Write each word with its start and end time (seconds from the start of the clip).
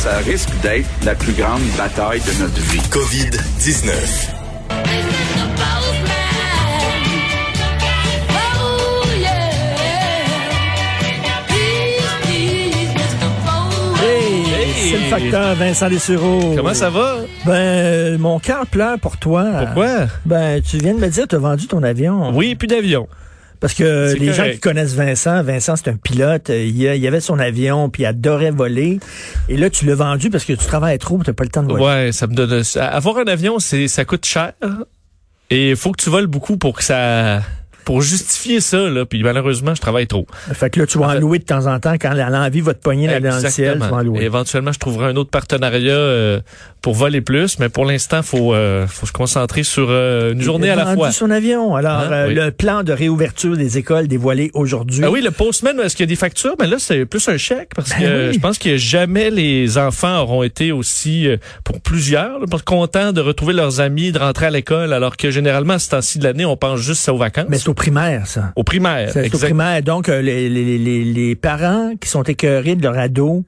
ça 0.00 0.16
risque 0.16 0.48
d'être 0.62 0.88
la 1.04 1.14
plus 1.14 1.34
grande 1.34 1.60
bataille 1.76 2.20
de 2.20 2.42
notre 2.42 2.58
vie. 2.58 2.80
COVID-19. 2.88 4.30
C'est 14.90 14.96
le 14.96 15.04
facteur 15.10 15.54
Vincent 15.56 15.90
Dessureau. 15.90 16.54
Comment 16.56 16.72
ça 16.72 16.88
va? 16.88 17.16
Ben, 17.44 18.18
mon 18.18 18.38
cœur 18.38 18.66
pleure 18.66 18.98
pour 18.98 19.18
toi. 19.18 19.44
Pourquoi? 19.66 20.06
Ben, 20.24 20.62
tu 20.62 20.78
viens 20.78 20.94
de 20.94 21.00
me 21.00 21.08
dire 21.08 21.24
que 21.24 21.28
tu 21.28 21.36
as 21.36 21.38
vendu 21.38 21.66
ton 21.66 21.82
avion. 21.82 22.34
Oui, 22.34 22.54
plus 22.54 22.68
d'avion. 22.68 23.06
Parce 23.60 23.74
que 23.74 24.14
les 24.14 24.32
gens 24.32 24.50
qui 24.50 24.58
connaissent 24.58 24.94
Vincent, 24.94 25.42
Vincent 25.42 25.76
c'est 25.76 25.90
un 25.90 25.96
pilote, 25.96 26.48
il, 26.48 26.80
il 26.80 27.06
avait 27.06 27.20
son 27.20 27.38
avion, 27.38 27.90
puis 27.90 28.04
il 28.04 28.06
adorait 28.06 28.50
voler. 28.50 29.00
Et 29.48 29.56
là, 29.56 29.68
tu 29.68 29.84
l'as 29.84 29.94
vendu 29.94 30.30
parce 30.30 30.44
que 30.44 30.54
tu 30.54 30.64
travailles 30.64 30.98
trop, 30.98 31.22
tu 31.22 31.30
n'as 31.30 31.34
pas 31.34 31.44
le 31.44 31.50
temps 31.50 31.62
de 31.62 31.68
voler. 31.68 31.84
Ouais, 31.84 32.12
ça 32.12 32.26
me 32.26 32.34
donne. 32.34 32.62
Avoir 32.76 33.18
un 33.18 33.24
avion, 33.24 33.58
c'est 33.58 33.86
ça 33.88 34.04
coûte 34.04 34.24
cher. 34.24 34.52
Et 35.50 35.70
il 35.70 35.76
faut 35.76 35.92
que 35.92 36.02
tu 36.02 36.10
voles 36.10 36.26
beaucoup 36.26 36.56
pour 36.56 36.76
que 36.76 36.84
ça. 36.84 37.42
Pour 37.84 38.02
justifier 38.02 38.60
ça, 38.60 38.78
là. 38.88 39.04
Puis 39.04 39.22
malheureusement, 39.22 39.74
je 39.74 39.80
travaille 39.80 40.06
trop. 40.06 40.26
Fait 40.52 40.70
que 40.70 40.80
là, 40.80 40.86
tu 40.86 40.98
vas 40.98 41.08
en 41.08 41.14
louer 41.14 41.38
de 41.38 41.44
temps 41.44 41.66
en 41.66 41.78
temps 41.80 41.94
quand 42.00 42.12
l'envie 42.14 42.60
va 42.60 42.74
te 42.74 42.82
pogner 42.82 43.06
là 43.06 43.20
dans 43.20 43.42
le 43.42 43.48
ciel, 43.50 43.74
tu 43.74 43.78
vas 43.88 43.92
en 43.92 44.00
Et 44.00 44.04
louer. 44.04 44.22
éventuellement, 44.24 44.72
je 44.72 44.78
trouverai 44.78 45.06
un 45.10 45.16
autre 45.16 45.30
partenariat 45.30 45.92
euh, 45.92 46.40
pour 46.82 46.94
voler 46.94 47.20
plus, 47.20 47.58
mais 47.58 47.68
pour 47.68 47.84
l'instant, 47.84 48.22
faut 48.22 48.54
euh, 48.54 48.86
faut 48.86 49.06
se 49.06 49.12
concentrer 49.12 49.62
sur 49.62 49.86
euh, 49.90 50.32
une 50.32 50.40
journée 50.40 50.70
à 50.70 50.76
la 50.76 50.94
fois. 50.94 51.10
son 51.12 51.30
avion. 51.30 51.74
Alors, 51.76 51.90
Hein? 52.00 52.12
euh, 52.12 52.26
Oui. 52.28 52.34
le 52.34 52.50
plan 52.50 52.82
de 52.82 52.92
réouverture 52.92 53.56
des 53.56 53.76
écoles 53.78 54.06
dévoilé 54.08 54.50
aujourd'hui. 54.54 55.02
Ah 55.04 55.10
oui, 55.10 55.20
le 55.22 55.30
postman, 55.30 55.78
est-ce 55.80 55.96
qu'il 55.96 56.04
y 56.04 56.08
a 56.08 56.12
des 56.12 56.16
factures? 56.16 56.54
Mais 56.60 56.66
là, 56.66 56.76
c'est 56.78 57.04
plus 57.06 57.26
un 57.28 57.36
chèque 57.36 57.70
parce 57.74 57.90
Ben 57.90 57.98
que 58.00 58.28
oui. 58.28 58.34
je 58.34 58.38
pense 58.40 58.58
que 58.58 58.76
jamais 58.76 59.30
les 59.30 59.76
enfants 59.78 60.20
auront 60.22 60.42
été 60.42 60.72
aussi, 60.72 61.28
euh, 61.28 61.36
pour 61.64 61.80
plusieurs, 61.80 62.38
là, 62.38 62.46
contents 62.64 63.12
de 63.12 63.20
retrouver 63.20 63.52
leurs 63.54 63.80
amis, 63.80 64.12
de 64.12 64.18
rentrer 64.18 64.46
à 64.46 64.50
l'école, 64.50 64.92
alors 64.92 65.16
que 65.16 65.30
généralement, 65.30 65.74
à 65.74 65.78
ce 65.78 65.90
temps-ci 65.90 66.18
de 66.18 66.24
l'année, 66.24 66.44
on 66.44 66.56
pense 66.56 66.80
juste 66.80 67.08
aux 67.08 67.16
vacances. 67.16 67.46
Mais 67.48 67.58
au 67.70 67.74
primaire, 67.74 68.26
ça. 68.26 68.52
au 68.56 68.64
primaire, 68.64 69.10
C'est 69.12 69.34
au 69.34 69.38
primaire. 69.38 69.82
Donc, 69.82 70.08
euh, 70.08 70.20
les, 70.20 70.48
les, 70.48 70.76
les, 70.78 71.04
les 71.04 71.34
parents 71.36 71.92
qui 72.00 72.08
sont 72.08 72.22
écœurés 72.24 72.76
de 72.76 72.82
leur 72.82 72.98
ado, 72.98 73.44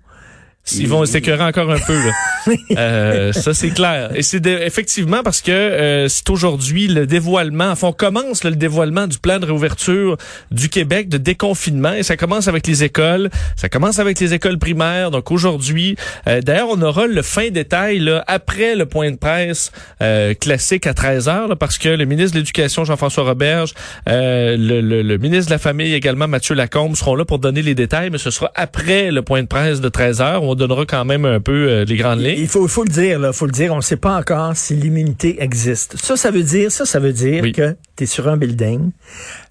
Ils 0.78 0.88
vont 0.88 1.04
s'écœurer 1.04 1.42
encore 1.42 1.70
un 1.70 1.78
peu. 1.78 1.94
Là. 1.94 2.12
Euh, 2.76 3.32
ça, 3.32 3.54
c'est 3.54 3.70
clair. 3.70 4.10
Et 4.16 4.22
c'est 4.22 4.44
effectivement 4.46 5.22
parce 5.22 5.40
que 5.40 5.52
euh, 5.52 6.08
c'est 6.08 6.28
aujourd'hui 6.28 6.88
le 6.88 7.06
dévoilement. 7.06 7.70
Enfin, 7.70 7.88
on 7.88 7.92
commence 7.92 8.42
là, 8.42 8.50
le 8.50 8.56
dévoilement 8.56 9.06
du 9.06 9.18
plan 9.18 9.38
de 9.38 9.46
réouverture 9.46 10.16
du 10.50 10.68
Québec 10.68 11.08
de 11.08 11.18
déconfinement. 11.18 11.92
Et 11.92 12.02
ça 12.02 12.16
commence 12.16 12.48
avec 12.48 12.66
les 12.66 12.82
écoles. 12.82 13.30
Ça 13.54 13.68
commence 13.68 14.00
avec 14.00 14.18
les 14.18 14.34
écoles 14.34 14.58
primaires. 14.58 15.12
Donc 15.12 15.30
aujourd'hui, 15.30 15.94
euh, 16.26 16.40
d'ailleurs, 16.40 16.66
on 16.70 16.82
aura 16.82 17.06
le 17.06 17.22
fin 17.22 17.50
détail 17.50 18.00
là, 18.00 18.24
après 18.26 18.74
le 18.74 18.86
point 18.86 19.12
de 19.12 19.16
presse 19.16 19.70
euh, 20.02 20.34
classique 20.34 20.88
à 20.88 20.94
13 20.94 21.28
heures, 21.28 21.46
là, 21.48 21.54
parce 21.54 21.78
que 21.78 21.90
le 21.90 22.04
ministre 22.06 22.32
de 22.32 22.38
l'Éducation, 22.40 22.84
Jean-François 22.84 23.22
Roberge, 23.24 23.72
euh, 24.08 24.56
le, 24.56 24.80
le- 24.80 25.02
le 25.02 25.18
ministre 25.18 25.46
de 25.46 25.54
la 25.54 25.58
Famille 25.58 25.94
également, 25.94 26.26
Mathieu 26.26 26.56
Lacombe, 26.56 26.96
seront 26.96 27.14
là 27.14 27.24
pour 27.24 27.38
donner 27.38 27.62
les 27.62 27.76
détails, 27.76 28.10
mais 28.10 28.18
ce 28.18 28.30
sera 28.32 28.50
après 28.56 29.12
le 29.12 29.22
point 29.22 29.42
de 29.42 29.46
presse 29.48 29.80
de 29.80 29.88
13 29.88 30.20
heures. 30.20 30.42
On 30.52 30.54
donnera 30.54 30.84
quand 30.84 31.06
même 31.06 31.24
un 31.24 31.40
peu 31.40 31.68
euh, 31.68 31.84
les 31.86 31.96
grandes 31.96 32.20
lignes. 32.20 32.38
il 32.38 32.46
faut, 32.46 32.66
le 32.84 32.90
dire, 32.90 33.18
là, 33.18 33.32
faut 33.32 33.46
le 33.46 33.52
dire, 33.52 33.72
on 33.72 33.76
ne 33.76 33.80
sait 33.80 33.96
pas 33.96 34.18
encore 34.18 34.54
si 34.54 34.74
l'immunité 34.74 35.42
existe. 35.42 35.96
Ça, 35.96 36.14
ça 36.14 36.30
veut 36.30 36.42
dire, 36.42 36.70
ça, 36.70 36.84
ça 36.84 37.00
veut 37.00 37.14
dire 37.14 37.42
Oui. 37.42 37.52
que 37.52 37.74
tu 37.96 38.04
es 38.04 38.06
sur 38.06 38.28
un 38.28 38.36
building, 38.36 38.90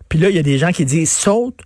puis 0.08 0.20
là, 0.20 0.30
il 0.30 0.36
y 0.36 0.40
a 0.40 0.44
des 0.44 0.60
gens 0.60 0.72
qui 0.72 0.86
disent, 0.86 1.12
saute, 1.12 1.58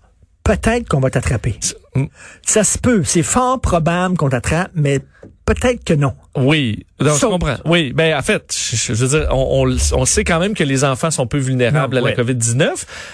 peut-être 0.45 0.87
qu'on 0.87 1.01
va 1.01 1.09
t'attraper. 1.09 1.59
Mm. 1.95 2.05
Ça 2.43 2.63
se 2.63 2.77
peut, 2.77 3.03
c'est 3.03 3.23
fort 3.23 3.59
probable 3.59 4.15
qu'on 4.15 4.29
t'attrape, 4.29 4.71
mais 4.73 5.01
peut-être 5.45 5.83
que 5.83 5.93
non. 5.93 6.13
Oui, 6.37 6.85
donc, 6.99 7.17
je 7.17 7.25
comprends. 7.25 7.55
Oui, 7.63 7.93
ben 7.93 8.17
en 8.17 8.21
fait, 8.21 8.43
je, 8.53 8.93
je 8.93 9.05
veux 9.05 9.17
dire, 9.19 9.27
on, 9.31 9.65
on, 9.67 9.77
on 9.93 10.05
sait 10.05 10.25
quand 10.25 10.39
même 10.39 10.53
que 10.53 10.65
les 10.65 10.83
enfants 10.83 11.09
sont 11.11 11.27
peu 11.27 11.37
vulnérables 11.37 11.95
Non, 11.95 12.01
à 12.05 12.09
la 12.09 12.15
ouais. 12.17 12.23
COVID-19. 12.23 12.67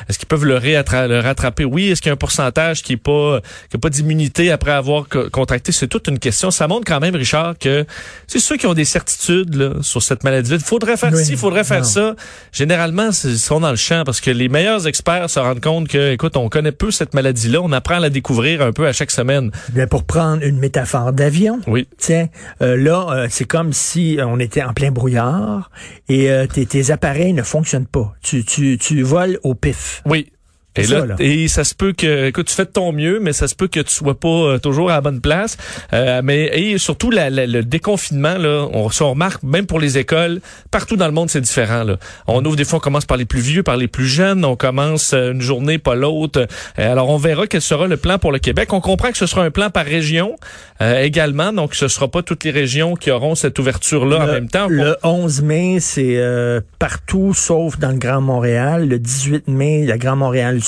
Est-ce 0.09 0.17
qu'ils 0.17 0.27
peuvent 0.27 0.45
le, 0.45 0.55
rattraper? 1.19 1.65
Oui. 1.65 1.89
Est-ce 1.91 2.01
qu'il 2.01 2.09
y 2.09 2.11
a 2.11 2.13
un 2.13 2.17
pourcentage 2.17 2.81
qui 2.81 2.93
est 2.93 2.97
pas 2.97 3.39
qui 3.69 3.75
a 3.75 3.79
pas 3.79 3.89
d'immunité 3.89 4.49
après 4.51 4.71
avoir 4.71 5.07
co- 5.07 5.29
contracté? 5.29 5.71
C'est 5.71 5.87
toute 5.87 6.07
une 6.07 6.17
question. 6.17 6.49
Ça 6.49 6.67
montre 6.67 6.85
quand 6.87 6.99
même, 6.99 7.15
Richard, 7.15 7.55
que 7.59 7.85
c'est 8.25 8.39
ceux 8.39 8.57
qui 8.57 8.65
ont 8.65 8.73
des 8.73 8.85
certitudes 8.85 9.53
là, 9.53 9.73
sur 9.81 10.01
cette 10.01 10.23
maladie-là. 10.23 10.57
Il 10.57 10.63
faudrait 10.63 10.97
faire 10.97 11.11
Oui. 11.13 11.23
ci, 11.23 11.31
il 11.33 11.37
faudrait 11.37 11.63
faire 11.63 11.79
Non. 11.81 11.83
ça. 11.83 12.15
Généralement, 12.51 13.09
ils 13.23 13.37
sont 13.37 13.59
dans 13.59 13.69
le 13.71 13.75
champ 13.75 14.03
parce 14.03 14.19
que 14.21 14.31
les 14.31 14.49
meilleurs 14.49 14.87
experts 14.87 15.29
se 15.29 15.39
rendent 15.39 15.61
compte 15.61 15.87
que, 15.87 16.11
écoute, 16.13 16.37
on 16.37 16.49
connaît 16.49 16.71
peu 16.71 16.89
cette 16.89 17.13
maladie-là. 17.13 17.61
On 17.61 17.71
apprend 17.71 17.95
à 17.95 17.99
la 17.99 18.09
découvrir 18.09 18.61
un 18.63 18.71
peu 18.71 18.87
à 18.87 18.93
chaque 18.93 19.11
semaine. 19.11 19.51
Bien, 19.69 19.85
pour 19.85 20.03
prendre 20.05 20.43
une 20.43 20.57
métaphore 20.57 21.13
d'avion, 21.13 21.59
Oui. 21.67 21.87
tiens, 21.97 22.20
euh, 22.61 22.77
là, 22.77 23.07
euh, 23.09 23.27
c'est 23.29 23.45
comme 23.45 23.73
si 23.73 24.19
on 24.23 24.39
était 24.39 24.63
en 24.63 24.73
plein 24.73 24.91
brouillard 24.91 25.71
et 26.09 26.31
euh, 26.31 26.47
tes, 26.47 26.65
tes 26.65 26.91
appareils 26.91 27.33
ne 27.33 27.43
fonctionnent 27.43 27.87
pas. 27.87 28.13
Tu, 28.21 28.43
tu, 28.43 28.77
tu 28.77 29.01
voles 29.01 29.39
au 29.43 29.55
pif. 29.55 30.01
Oui. 30.05 30.31
Et 30.77 30.83
là, 30.83 30.99
ça, 31.01 31.05
là. 31.05 31.15
et 31.19 31.47
ça 31.49 31.63
se 31.65 31.75
peut 31.75 31.91
que, 31.91 32.27
écoute, 32.27 32.47
tu 32.47 32.55
fais 32.55 32.63
de 32.65 32.69
ton 32.71 32.93
mieux, 32.93 33.19
mais 33.19 33.33
ça 33.33 33.47
se 33.47 33.55
peut 33.55 33.67
que 33.67 33.81
tu 33.81 33.93
sois 33.93 34.17
pas 34.17 34.27
euh, 34.29 34.57
toujours 34.57 34.89
à 34.89 34.93
la 34.95 35.01
bonne 35.01 35.19
place. 35.19 35.57
Euh, 35.91 36.21
mais 36.23 36.45
et 36.57 36.77
surtout 36.77 37.11
la- 37.11 37.29
la- 37.29 37.45
le 37.45 37.63
déconfinement 37.63 38.37
là, 38.37 38.67
on, 38.71 38.89
ça, 38.89 39.03
on 39.05 39.09
remarque 39.11 39.43
même 39.43 39.65
pour 39.65 39.79
les 39.81 39.97
écoles, 39.97 40.39
partout 40.71 40.95
dans 40.95 41.07
le 41.07 41.11
monde 41.11 41.29
c'est 41.29 41.41
différent. 41.41 41.83
Là. 41.83 41.97
On 42.27 42.43
ouvre 42.45 42.55
des 42.55 42.63
fois, 42.63 42.77
on 42.77 42.79
commence 42.81 43.05
par 43.05 43.17
les 43.17 43.25
plus 43.25 43.41
vieux, 43.41 43.63
par 43.63 43.75
les 43.75 43.87
plus 43.89 44.05
jeunes, 44.07 44.45
on 44.45 44.55
commence 44.55 45.13
euh, 45.13 45.31
une 45.33 45.41
journée 45.41 45.77
pas 45.77 45.95
l'autre. 45.95 46.47
Euh, 46.79 46.91
alors 46.91 47.09
on 47.09 47.17
verra 47.17 47.47
quel 47.47 47.61
sera 47.61 47.87
le 47.87 47.97
plan 47.97 48.17
pour 48.17 48.31
le 48.31 48.39
Québec. 48.39 48.71
On 48.71 48.79
comprend 48.81 49.11
que 49.11 49.17
ce 49.17 49.25
sera 49.25 49.43
un 49.43 49.51
plan 49.51 49.69
par 49.71 49.85
région 49.85 50.37
euh, 50.81 51.01
également, 51.01 51.51
donc 51.51 51.75
ce 51.75 51.89
sera 51.89 52.07
pas 52.07 52.21
toutes 52.23 52.43
les 52.45 52.51
régions 52.51 52.95
qui 52.95 53.11
auront 53.11 53.35
cette 53.35 53.59
ouverture 53.59 54.05
là 54.05 54.23
en 54.23 54.27
même 54.27 54.47
temps. 54.47 54.67
Le 54.69 54.95
11 55.03 55.41
mai, 55.41 55.77
c'est 55.81 56.15
euh, 56.17 56.61
partout 56.79 57.33
sauf 57.33 57.77
dans 57.77 57.91
le 57.91 57.97
Grand 57.97 58.21
Montréal. 58.21 58.87
Le 58.87 58.99
18 58.99 59.47
mai, 59.49 59.85
le 59.85 59.97
Grand 59.97 60.15
Montréal 60.15 60.60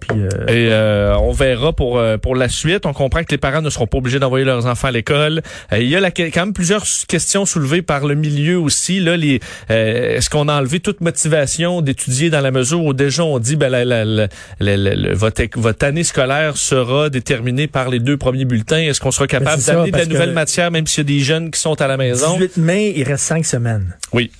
Puis 0.00 0.10
euh, 0.12 0.28
Et 0.46 0.68
euh, 0.70 1.16
on 1.18 1.32
verra 1.32 1.72
pour 1.72 1.98
euh, 1.98 2.16
pour 2.18 2.36
la 2.36 2.48
suite. 2.48 2.86
On 2.86 2.92
comprend 2.92 3.22
que 3.22 3.30
les 3.30 3.38
parents 3.38 3.62
ne 3.62 3.70
seront 3.70 3.86
pas 3.86 3.98
obligés 3.98 4.18
d'envoyer 4.18 4.44
leurs 4.44 4.66
enfants 4.66 4.88
à 4.88 4.90
l'école. 4.92 5.42
Euh, 5.72 5.78
il 5.78 5.88
y 5.88 5.96
a 5.96 6.00
la, 6.00 6.10
quand 6.10 6.36
même 6.36 6.52
plusieurs 6.52 6.84
questions 7.08 7.46
soulevées 7.46 7.82
par 7.82 8.06
le 8.06 8.14
milieu 8.14 8.58
aussi. 8.58 9.00
Là, 9.00 9.16
les 9.16 9.40
euh, 9.70 10.16
est-ce 10.16 10.30
qu'on 10.30 10.48
a 10.48 10.54
enlevé 10.54 10.80
toute 10.80 11.00
motivation 11.00 11.80
d'étudier 11.82 12.30
dans 12.30 12.40
la 12.40 12.50
mesure 12.50 12.84
où 12.84 12.92
déjà 12.94 13.24
on 13.24 13.38
dit 13.38 13.56
ben 13.56 13.68
la, 13.68 13.84
la, 13.84 14.04
la, 14.04 15.14
votre, 15.14 15.42
votre 15.56 15.84
année 15.84 16.04
scolaire 16.04 16.56
sera 16.56 17.10
déterminée 17.10 17.66
par 17.66 17.88
les 17.88 17.98
deux 18.00 18.16
premiers 18.16 18.44
bulletins. 18.44 18.78
Est-ce 18.78 19.00
qu'on 19.00 19.10
sera 19.10 19.26
capable 19.26 19.62
Ben, 19.66 19.74
d'amener 19.74 19.90
de 19.92 19.96
la 19.98 20.06
nouvelle 20.06 20.32
matière 20.32 20.70
même 20.70 20.86
s'il 20.86 20.98
y 20.98 21.14
a 21.14 21.18
des 21.18 21.24
jeunes 21.24 21.50
qui 21.50 21.60
sont 21.60 21.80
à 21.80 21.86
la 21.86 21.96
maison? 21.96 22.36
18 22.36 22.56
mai, 22.58 22.92
il 22.96 23.04
reste 23.04 23.24
cinq 23.24 23.44
semaines. 23.46 23.96
Oui. 24.12 24.30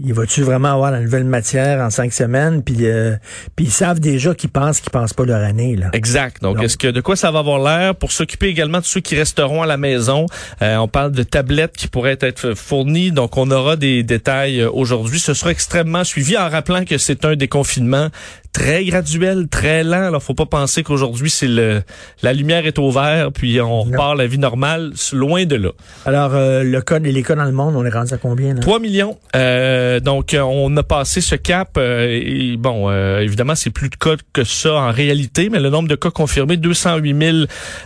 Il 0.00 0.12
va-tu 0.12 0.42
vraiment 0.42 0.72
avoir 0.72 0.90
la 0.90 1.00
nouvelle 1.00 1.22
matière 1.24 1.80
en 1.80 1.88
cinq 1.88 2.12
semaines? 2.12 2.64
Puis, 2.64 2.78
euh, 2.86 3.14
puis 3.54 3.66
ils 3.66 3.70
savent 3.70 4.00
déjà 4.00 4.34
qu'ils 4.34 4.50
pensent 4.50 4.80
qu'ils 4.80 4.90
pensent 4.90 5.12
pas 5.12 5.24
leur 5.24 5.40
année. 5.42 5.76
Là. 5.76 5.90
Exact. 5.92 6.42
Donc, 6.42 6.56
Donc- 6.56 6.64
est-ce 6.64 6.76
que 6.76 6.88
de 6.88 7.00
quoi 7.00 7.14
ça 7.14 7.30
va 7.30 7.38
avoir 7.38 7.60
l'air? 7.60 7.94
Pour 7.94 8.10
s'occuper 8.10 8.48
également 8.48 8.80
de 8.80 8.84
ceux 8.84 9.00
qui 9.00 9.14
resteront 9.14 9.62
à 9.62 9.66
la 9.66 9.76
maison 9.76 10.26
Euh, 10.62 10.76
On 10.78 10.88
parle 10.88 11.12
de 11.12 11.22
tablettes 11.22 11.76
qui 11.76 11.86
pourraient 11.86 12.18
être 12.20 12.54
fournies. 12.54 13.12
Donc, 13.12 13.36
on 13.36 13.50
aura 13.52 13.76
des 13.76 14.02
détails 14.02 14.60
euh, 14.62 14.70
aujourd'hui. 14.70 15.20
Ce 15.20 15.32
sera 15.32 15.50
extrêmement 15.52 16.02
suivi 16.02 16.36
en 16.36 16.48
rappelant 16.48 16.84
que 16.84 16.98
c'est 16.98 17.24
un 17.24 17.36
déconfinement 17.36 18.08
très 18.54 18.84
graduel, 18.86 19.48
très 19.48 19.84
lent. 19.84 20.06
Alors, 20.06 20.22
faut 20.22 20.32
pas 20.32 20.46
penser 20.46 20.82
qu'aujourd'hui 20.82 21.28
c'est 21.28 21.48
le 21.48 21.82
la 22.22 22.32
lumière 22.32 22.64
est 22.66 22.78
au 22.78 22.90
vert 22.90 23.30
puis 23.32 23.60
on 23.60 23.82
repart 23.82 24.16
la 24.16 24.26
vie 24.26 24.38
normale. 24.38 24.92
Loin 25.12 25.44
de 25.44 25.56
là. 25.56 25.70
Alors, 26.06 26.30
euh, 26.34 26.62
le 26.62 26.80
code, 26.80 27.04
les 27.04 27.22
cas 27.22 27.34
dans 27.34 27.44
le 27.44 27.52
monde, 27.52 27.74
on 27.76 27.84
est 27.84 27.90
rendu 27.90 28.14
à 28.14 28.16
combien? 28.16 28.54
Là? 28.54 28.60
3 28.60 28.78
millions. 28.78 29.18
Euh, 29.36 29.98
donc, 30.00 30.32
euh, 30.32 30.40
on 30.40 30.74
a 30.76 30.82
passé 30.82 31.20
ce 31.20 31.34
cap. 31.34 31.76
euh, 31.76 32.06
et 32.08 32.56
bon, 32.56 32.88
euh, 32.88 33.18
évidemment, 33.20 33.54
c'est 33.56 33.70
plus 33.70 33.90
de 33.90 33.96
cas 33.96 34.14
que 34.32 34.44
ça 34.44 34.72
en 34.74 34.92
réalité, 34.92 35.50
mais 35.50 35.58
le 35.60 35.68
nombre 35.70 35.88
de 35.88 35.96
cas 35.96 36.10
confirmés, 36.10 36.56
208 36.56 37.16
000 37.20 37.36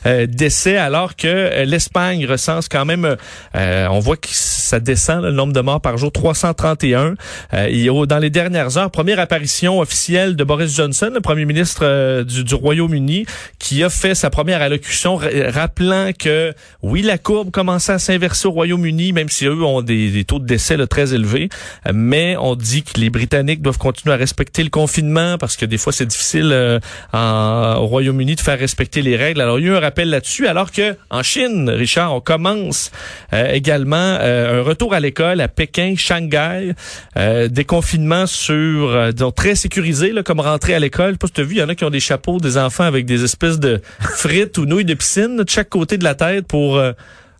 euh, 0.07 0.27
décès, 0.27 0.77
alors 0.77 1.17
que 1.17 1.65
l'Espagne 1.65 2.27
recense 2.27 2.69
quand 2.69 2.85
même, 2.85 3.17
euh, 3.57 3.87
on 3.91 4.01
voit 4.01 4.17
que 4.17 4.29
ça 4.31 4.81
descend, 4.81 5.23
là, 5.23 5.31
le 5.31 5.35
nombre 5.37 5.55
de 5.55 5.61
morts 5.61 5.81
par 5.81 5.97
jour, 5.97 6.13
331. 6.13 7.15
Euh, 7.55 7.69
il 7.71 7.81
y 7.81 7.89
a, 7.89 8.07
dans 8.07 8.19
les 8.19 8.31
dernières 8.31 8.77
heures, 8.77 8.91
première 8.91 9.19
apparition 9.19 9.81
officielle 9.81 10.37
de 10.37 10.45
Boris 10.45 10.58
Johnson, 10.67 11.11
le 11.15 11.21
premier 11.21 11.45
ministre 11.45 11.81
euh, 11.85 12.25
du, 12.25 12.55
Royaume-Uni, 12.55 13.27
qui 13.59 13.83
a 13.85 13.91
fait 13.91 14.15
sa 14.15 14.31
première 14.31 14.61
allocution 14.63 15.17
ra- 15.17 15.29
rappelant 15.49 16.11
que, 16.19 16.53
oui, 16.83 17.03
la 17.03 17.19
courbe 17.19 17.51
commençait 17.51 17.93
à 17.93 17.99
s'inverser 17.99 18.49
au 18.49 18.51
Royaume-Uni, 18.53 19.13
même 19.13 19.29
si 19.29 19.47
eux 19.47 19.63
ont 19.63 19.83
des, 19.83 20.25
taux 20.25 20.39
de 20.39 20.47
décès 20.47 20.77
là, 20.77 20.87
très 20.87 21.15
élevés. 21.15 21.49
Mais 21.93 22.37
on 22.41 22.55
dit 22.57 22.83
que 22.83 22.99
les 23.01 23.11
Britanniques 23.11 23.63
doivent 23.63 23.79
continuer 23.79 24.15
à 24.15 24.19
respecter 24.19 24.63
le 24.65 24.71
confinement 24.71 25.39
parce 25.39 25.57
que 25.57 25.65
des 25.67 25.79
fois, 25.79 25.93
c'est 25.93 26.07
difficile 26.07 26.51
euh, 26.53 26.79
en- 27.13 27.77
au 27.79 27.87
Royaume-Uni 27.87 28.35
de 28.37 28.41
faire 28.41 28.59
respecter 28.59 29.03
les 29.03 29.17
règles. 29.17 29.41
Alors, 29.41 29.59
il 29.59 29.67
y 29.67 29.69
a 29.69 29.73
eu 29.73 29.77
un 29.77 29.81
rappel 29.81 30.11
là-dessus, 30.11 30.47
alors 30.47 30.73
que 30.73 30.97
en 31.11 31.23
Chine, 31.23 31.69
Richard, 31.71 32.15
on 32.15 32.21
commence 32.21 32.91
euh, 33.33 33.53
également 33.53 33.97
euh, 34.21 34.61
un 34.61 34.63
retour 34.63 34.95
à 34.95 35.01
l'école 35.01 35.41
à 35.41 35.49
Pékin, 35.49 35.95
Shanghai, 35.97 36.73
des 37.17 37.65
confinements 37.65 38.27
sur, 38.27 39.13
disons, 39.13 39.31
très 39.31 39.55
sécurisés, 39.55 40.13
là, 40.13 40.23
comme 40.23 40.41
rentrer 40.51 40.75
à 40.75 40.79
l'école. 40.79 41.09
Je 41.09 41.13
sais 41.13 41.19
pas 41.19 41.27
si 41.29 41.33
tu 41.35 41.41
as 41.41 41.45
vu, 41.45 41.55
il 41.57 41.59
y 41.59 41.63
en 41.63 41.69
a 41.69 41.75
qui 41.75 41.85
ont 41.85 41.91
des 41.91 42.01
chapeaux, 42.01 42.39
des 42.39 42.57
enfants 42.59 42.85
avec 42.85 43.07
des 43.07 43.25
espèces 43.25 43.59
de 43.59 43.81
frites 44.01 44.59
ou 44.59 44.67
nouilles 44.67 44.85
de 44.85 44.95
piscine 44.95 45.37
de 45.37 45.45
chaque 45.49 45.69
côté 45.69 45.99
de 45.99 46.05
la 46.05 46.15
tête 46.15 46.47
pour... 46.47 46.77
euh, 46.77 46.93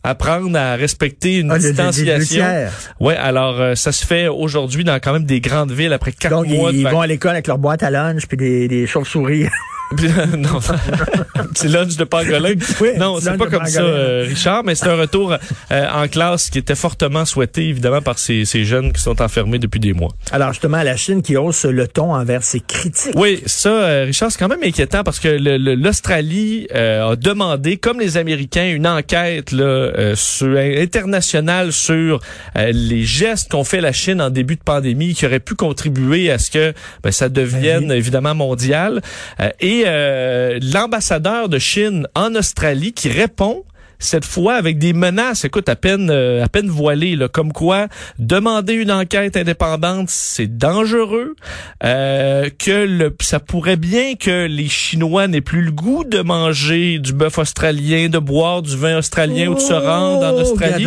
apprendre 0.05 0.57
à 0.57 0.77
respecter 0.77 1.39
une 1.39 1.51
Ah, 1.51 1.59
distanciation. 1.59 2.45
Ouais, 3.01 3.17
alors 3.17 3.61
euh, 3.61 3.75
ça 3.75 3.91
se 3.91 4.07
fait 4.07 4.29
aujourd'hui 4.29 4.85
dans 4.85 4.95
quand 5.01 5.13
même 5.13 5.25
des 5.25 5.41
grandes 5.41 5.73
villes 5.73 5.93
après 5.93 6.13
quatre 6.13 6.31
Donc, 6.31 6.47
mois 6.47 6.71
ils, 6.71 6.77
de 6.77 6.81
ils 6.83 6.89
vont 6.89 7.01
à 7.01 7.07
l'école 7.09 7.33
avec 7.33 7.49
leur 7.49 7.59
boîte 7.59 7.83
à 7.83 7.91
lunch 7.91 8.27
puis 8.27 8.37
des, 8.37 8.69
des 8.69 8.87
chauves-souris. 8.87 9.49
non, 10.37 10.61
c'est 11.55 11.69
lunch 11.69 11.97
de 11.97 12.05
pangolin. 12.05 12.55
Oui, 12.81 12.91
non, 12.99 13.17
petit 13.17 13.25
c'est 13.25 13.37
pas 13.37 13.47
comme 13.47 13.67
ça, 13.67 13.83
euh, 13.83 14.25
Richard, 14.29 14.65
mais 14.65 14.75
c'est 14.75 14.89
un 14.89 14.97
retour 14.97 15.33
euh, 15.33 15.87
en 15.93 16.09
classe 16.09 16.51
qui 16.51 16.59
était 16.59 16.75
fortement 16.75 17.25
souhaité, 17.25 17.69
évidemment, 17.69 18.03
par 18.03 18.19
ces, 18.19 18.45
ces 18.45 18.65
jeunes 18.65 18.93
qui 18.93 19.01
sont 19.01 19.21
enfermés 19.23 19.59
depuis 19.59 19.81
des 19.81 19.93
mois. 19.93 20.11
Alors, 20.33 20.53
justement, 20.53 20.83
la 20.83 20.97
Chine 20.97 21.23
qui 21.23 21.37
hausse 21.37 21.65
le 21.65 21.89
ton 21.89 22.15
envers 22.15 22.43
ses 22.43 22.61
critiques. 22.61 23.15
Oui, 23.15 23.43
ça, 23.47 23.71
euh, 23.71 24.05
Richard, 24.05 24.31
c'est 24.31 24.39
quand 24.39 24.49
même 24.49 24.63
inquiétant 24.63 25.03
parce 25.05 25.21
que 25.21 25.29
l'Australie 25.29 26.67
euh, 26.75 27.13
a 27.13 27.17
demandé, 27.17 27.77
comme 27.77 28.01
les 28.01 28.17
Américains, 28.17 28.69
une 28.69 28.87
enquête 28.87 29.53
là, 29.53 29.65
euh, 29.65 30.15
sur, 30.15 30.57
internationale 30.57 31.73
sur 31.73 32.21
euh, 32.57 32.71
les 32.73 33.05
gestes 33.05 33.51
qu'ont 33.51 33.65
fait 33.65 33.81
la 33.81 33.93
Chine 33.93 34.21
en 34.21 34.31
début 34.31 34.57
de 34.57 34.63
pandémie 34.63 35.15
qui 35.15 35.27
auraient 35.27 35.41
pu 35.41 35.55
contribuer 35.55 36.31
à 36.31 36.39
ce 36.39 36.51
que 36.51 36.75
ben, 37.03 37.13
ça 37.13 37.29
devienne 37.29 37.89
Ben 37.89 37.97
évidemment 37.97 38.35
mondial. 38.35 39.03
Euh, 39.87 40.59
l'ambassadeur 40.63 41.49
de 41.49 41.59
Chine 41.59 42.07
en 42.15 42.35
Australie 42.35 42.93
qui 42.93 43.09
répond 43.09 43.65
cette 43.99 44.25
fois 44.25 44.55
avec 44.55 44.79
des 44.79 44.93
menaces, 44.93 45.45
écoute, 45.45 45.69
à 45.69 45.77
peine 45.77 46.11
euh, 46.11 46.45
à 46.45 46.49
peine 46.49 46.69
voilées, 46.69 47.17
là, 47.17 47.29
comme 47.29 47.53
quoi 47.53 47.89
demander 48.19 48.75
une 48.75 48.93
enquête 48.93 49.37
indépendante, 49.37 50.09
c'est 50.09 50.57
dangereux, 50.59 51.35
euh, 51.85 52.49
que 52.59 52.87
le, 52.87 53.15
ça 53.21 53.41
pourrait 53.41 53.77
bien 53.77 54.15
que 54.15 54.47
les 54.47 54.69
Chinois 54.69 55.27
n'aient 55.29 55.41
plus 55.41 55.63
le 55.63 55.73
goût 55.73 56.05
de 56.05 56.21
manger 56.21 56.99
du 56.99 57.13
bœuf 57.13 57.39
australien, 57.39 58.09
de 58.09 58.19
boire 58.19 58.63
du 58.63 58.77
vin 58.77 58.99
australien 58.99 59.49
ou 59.49 59.55
de 59.55 59.61
se 59.61 59.73
rendre 59.73 60.25
en 60.27 60.39
Oh, 60.39 60.41
Australie. 60.41 60.87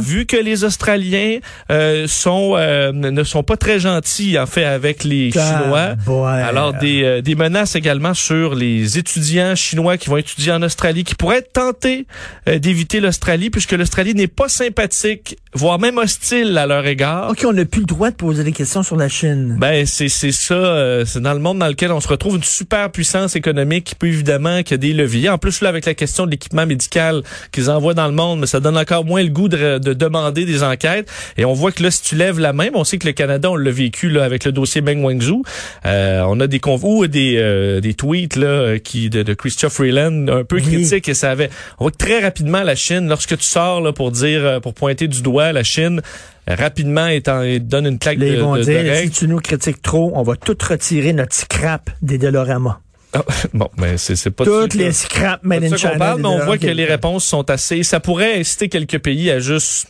Vu 0.00 0.26
que 0.26 0.36
les 0.36 0.64
Australiens 0.64 1.38
euh, 1.70 2.06
sont 2.06 2.54
euh, 2.56 2.92
ne 2.92 3.24
sont 3.24 3.42
pas 3.42 3.56
très 3.56 3.78
gentils 3.78 4.38
en 4.38 4.46
fait 4.46 4.64
avec 4.64 5.04
les 5.04 5.30
Chinois. 5.30 5.96
Taboire. 5.96 6.34
Alors 6.34 6.72
des, 6.72 7.02
euh, 7.02 7.20
des 7.22 7.34
menaces 7.34 7.76
également 7.76 8.14
sur 8.14 8.54
les 8.54 8.98
étudiants 8.98 9.54
chinois 9.54 9.96
qui 9.98 10.08
vont 10.08 10.16
étudier 10.16 10.52
en 10.52 10.62
Australie, 10.62 11.04
qui 11.04 11.14
pourraient 11.14 11.38
être 11.38 11.52
tentés 11.52 12.06
d'éviter 12.46 13.00
l'Australie, 13.00 13.50
puisque 13.50 13.72
l'Australie 13.72 14.14
n'est 14.14 14.26
pas 14.28 14.48
sympathique, 14.48 15.36
voire 15.52 15.78
même 15.78 15.98
hostile 15.98 16.56
à 16.58 16.66
leur 16.66 16.86
égard. 16.86 17.30
OK, 17.30 17.44
on 17.46 17.52
n'a 17.52 17.64
plus 17.64 17.80
le 17.80 17.86
droit 17.86 18.10
de 18.10 18.14
poser 18.16 18.44
des 18.44 18.52
questions 18.52 18.82
sur 18.82 18.96
la 18.96 19.08
Chine. 19.08 19.56
Ben 19.58 19.84
c'est 19.86 20.08
c'est 20.08 20.30
ça, 20.32 20.54
euh, 20.54 21.04
c'est 21.04 21.20
dans 21.20 21.32
le 21.34 21.40
monde 21.40 21.58
dans 21.58 21.66
lequel 21.66 21.90
on 21.92 22.00
se 22.00 22.08
retrouve 22.08 22.36
une 22.36 22.44
super 22.44 22.90
puissance 22.92 23.34
économique 23.34 23.84
qui 23.84 23.94
peut 23.96 24.06
évidemment 24.06 24.62
qui 24.62 24.74
a 24.74 24.76
des 24.76 24.92
leviers. 24.92 25.28
En 25.28 25.38
plus 25.38 25.60
là 25.60 25.68
avec 25.70 25.86
la 25.86 25.94
question 25.94 26.24
de 26.26 26.30
l'équipement 26.30 26.66
médical 26.66 27.22
qu'ils 27.52 27.68
envoient 27.70 27.94
dans 27.94 28.06
le 28.06 28.12
monde, 28.12 28.40
mais 28.40 28.46
ça 28.46 28.60
donne 28.60 28.76
encore 28.78 29.04
moins 29.04 29.22
le 29.22 29.30
goût 29.30 29.48
de, 29.48 29.78
de 29.78 29.92
demander 29.92 30.44
des 30.44 30.62
enquêtes. 30.62 31.10
Et 31.36 31.44
on 31.44 31.52
voit 31.52 31.72
que 31.72 31.82
là 31.82 31.90
si 31.90 32.02
tu 32.02 32.14
lèves 32.14 32.38
la 32.38 32.52
main, 32.52 32.68
on 32.74 32.84
sait 32.84 32.98
que 32.98 33.06
le 33.06 33.12
Canada 33.12 33.50
on 33.50 33.56
l'a 33.56 33.70
vécu 33.70 34.08
là 34.08 34.24
avec 34.24 34.44
le 34.44 34.52
dossier 34.52 34.82
Meng 34.82 35.02
Wanzhou. 35.02 35.42
Euh, 35.84 36.22
on 36.28 36.38
a 36.40 36.46
des 36.46 36.60
ou 36.82 37.06
des 37.06 37.36
euh, 37.38 37.80
des 37.80 37.94
tweets 37.94 38.36
là 38.36 38.78
qui 38.78 39.08
de, 39.10 39.22
de 39.22 39.34
Christophe 39.34 39.72
Freeland 39.74 40.28
un 40.28 40.44
peu 40.44 40.56
Oui. 40.56 40.62
critiques 40.62 41.08
et 41.08 41.14
ça 41.14 41.30
avait 41.30 41.50
on 41.78 41.84
voit 41.84 41.90
que 41.90 41.96
très 41.96 42.20
rapidement 42.20 42.35
la 42.44 42.74
Chine 42.74 43.08
lorsque 43.08 43.36
tu 43.36 43.44
sors 43.44 43.80
là 43.80 43.92
pour 43.92 44.10
dire 44.10 44.44
euh, 44.44 44.60
pour 44.60 44.74
pointer 44.74 45.08
du 45.08 45.22
doigt 45.22 45.52
la 45.52 45.62
Chine 45.62 46.00
rapidement 46.46 47.08
et 47.08 47.20
donne 47.60 47.86
une 47.86 47.98
claque 47.98 48.18
Là, 48.18 48.26
de, 48.26 48.32
ils 48.32 48.40
vont 48.40 48.54
de- 48.54 48.60
de 48.60 48.64
dire, 48.64 48.96
si 48.96 49.10
tu 49.10 49.28
nous 49.28 49.40
critiques 49.40 49.82
trop, 49.82 50.12
on 50.14 50.22
va 50.22 50.36
tout 50.36 50.56
retirer 50.68 51.12
notre 51.12 51.34
scrap 51.34 51.90
des 52.02 52.18
Dolorama. 52.18 52.80
Ah, 53.12 53.24
bon, 53.54 53.68
mais 53.78 53.96
c'est 53.98 54.14
c'est 54.16 54.30
pas 54.30 54.44
de 54.44 54.50
Toutes 54.50 54.74
les 54.74 54.92
scraps 54.92 55.42
made 55.44 55.62
de 55.62 55.74
in 55.74 55.76
China. 55.76 55.96
parle, 55.96 56.20
mais 56.20 56.28
on 56.28 56.44
voit 56.44 56.58
que 56.58 56.66
les 56.66 56.84
réponses 56.84 57.24
sont 57.24 57.48
assez. 57.50 57.82
Ça 57.82 57.98
pourrait 58.00 58.38
inciter 58.38 58.68
quelques 58.68 58.98
pays 58.98 59.30
à 59.30 59.38
juste 59.40 59.88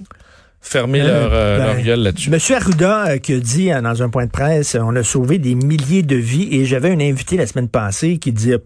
fermer 0.66 1.00
Euh, 1.00 1.06
leur, 1.06 1.30
euh, 1.32 1.58
ben, 1.58 1.64
leur 1.74 1.82
gueule 1.82 2.00
là-dessus. 2.00 2.30
Monsieur 2.30 2.56
Arruda 2.56 3.06
euh, 3.08 3.18
qui 3.18 3.34
a 3.34 3.38
dit 3.40 3.70
euh, 3.72 3.80
dans 3.80 4.02
un 4.02 4.08
point 4.08 4.26
de 4.26 4.30
presse, 4.30 4.76
on 4.80 4.94
a 4.96 5.02
sauvé 5.02 5.38
des 5.38 5.54
milliers 5.54 6.02
de 6.02 6.16
vies 6.16 6.48
et 6.52 6.64
j'avais 6.64 6.90
un 6.90 7.00
invité 7.00 7.36
la 7.36 7.46
semaine 7.46 7.68
passée 7.68 8.18
qui 8.18 8.32
disait 8.32 8.58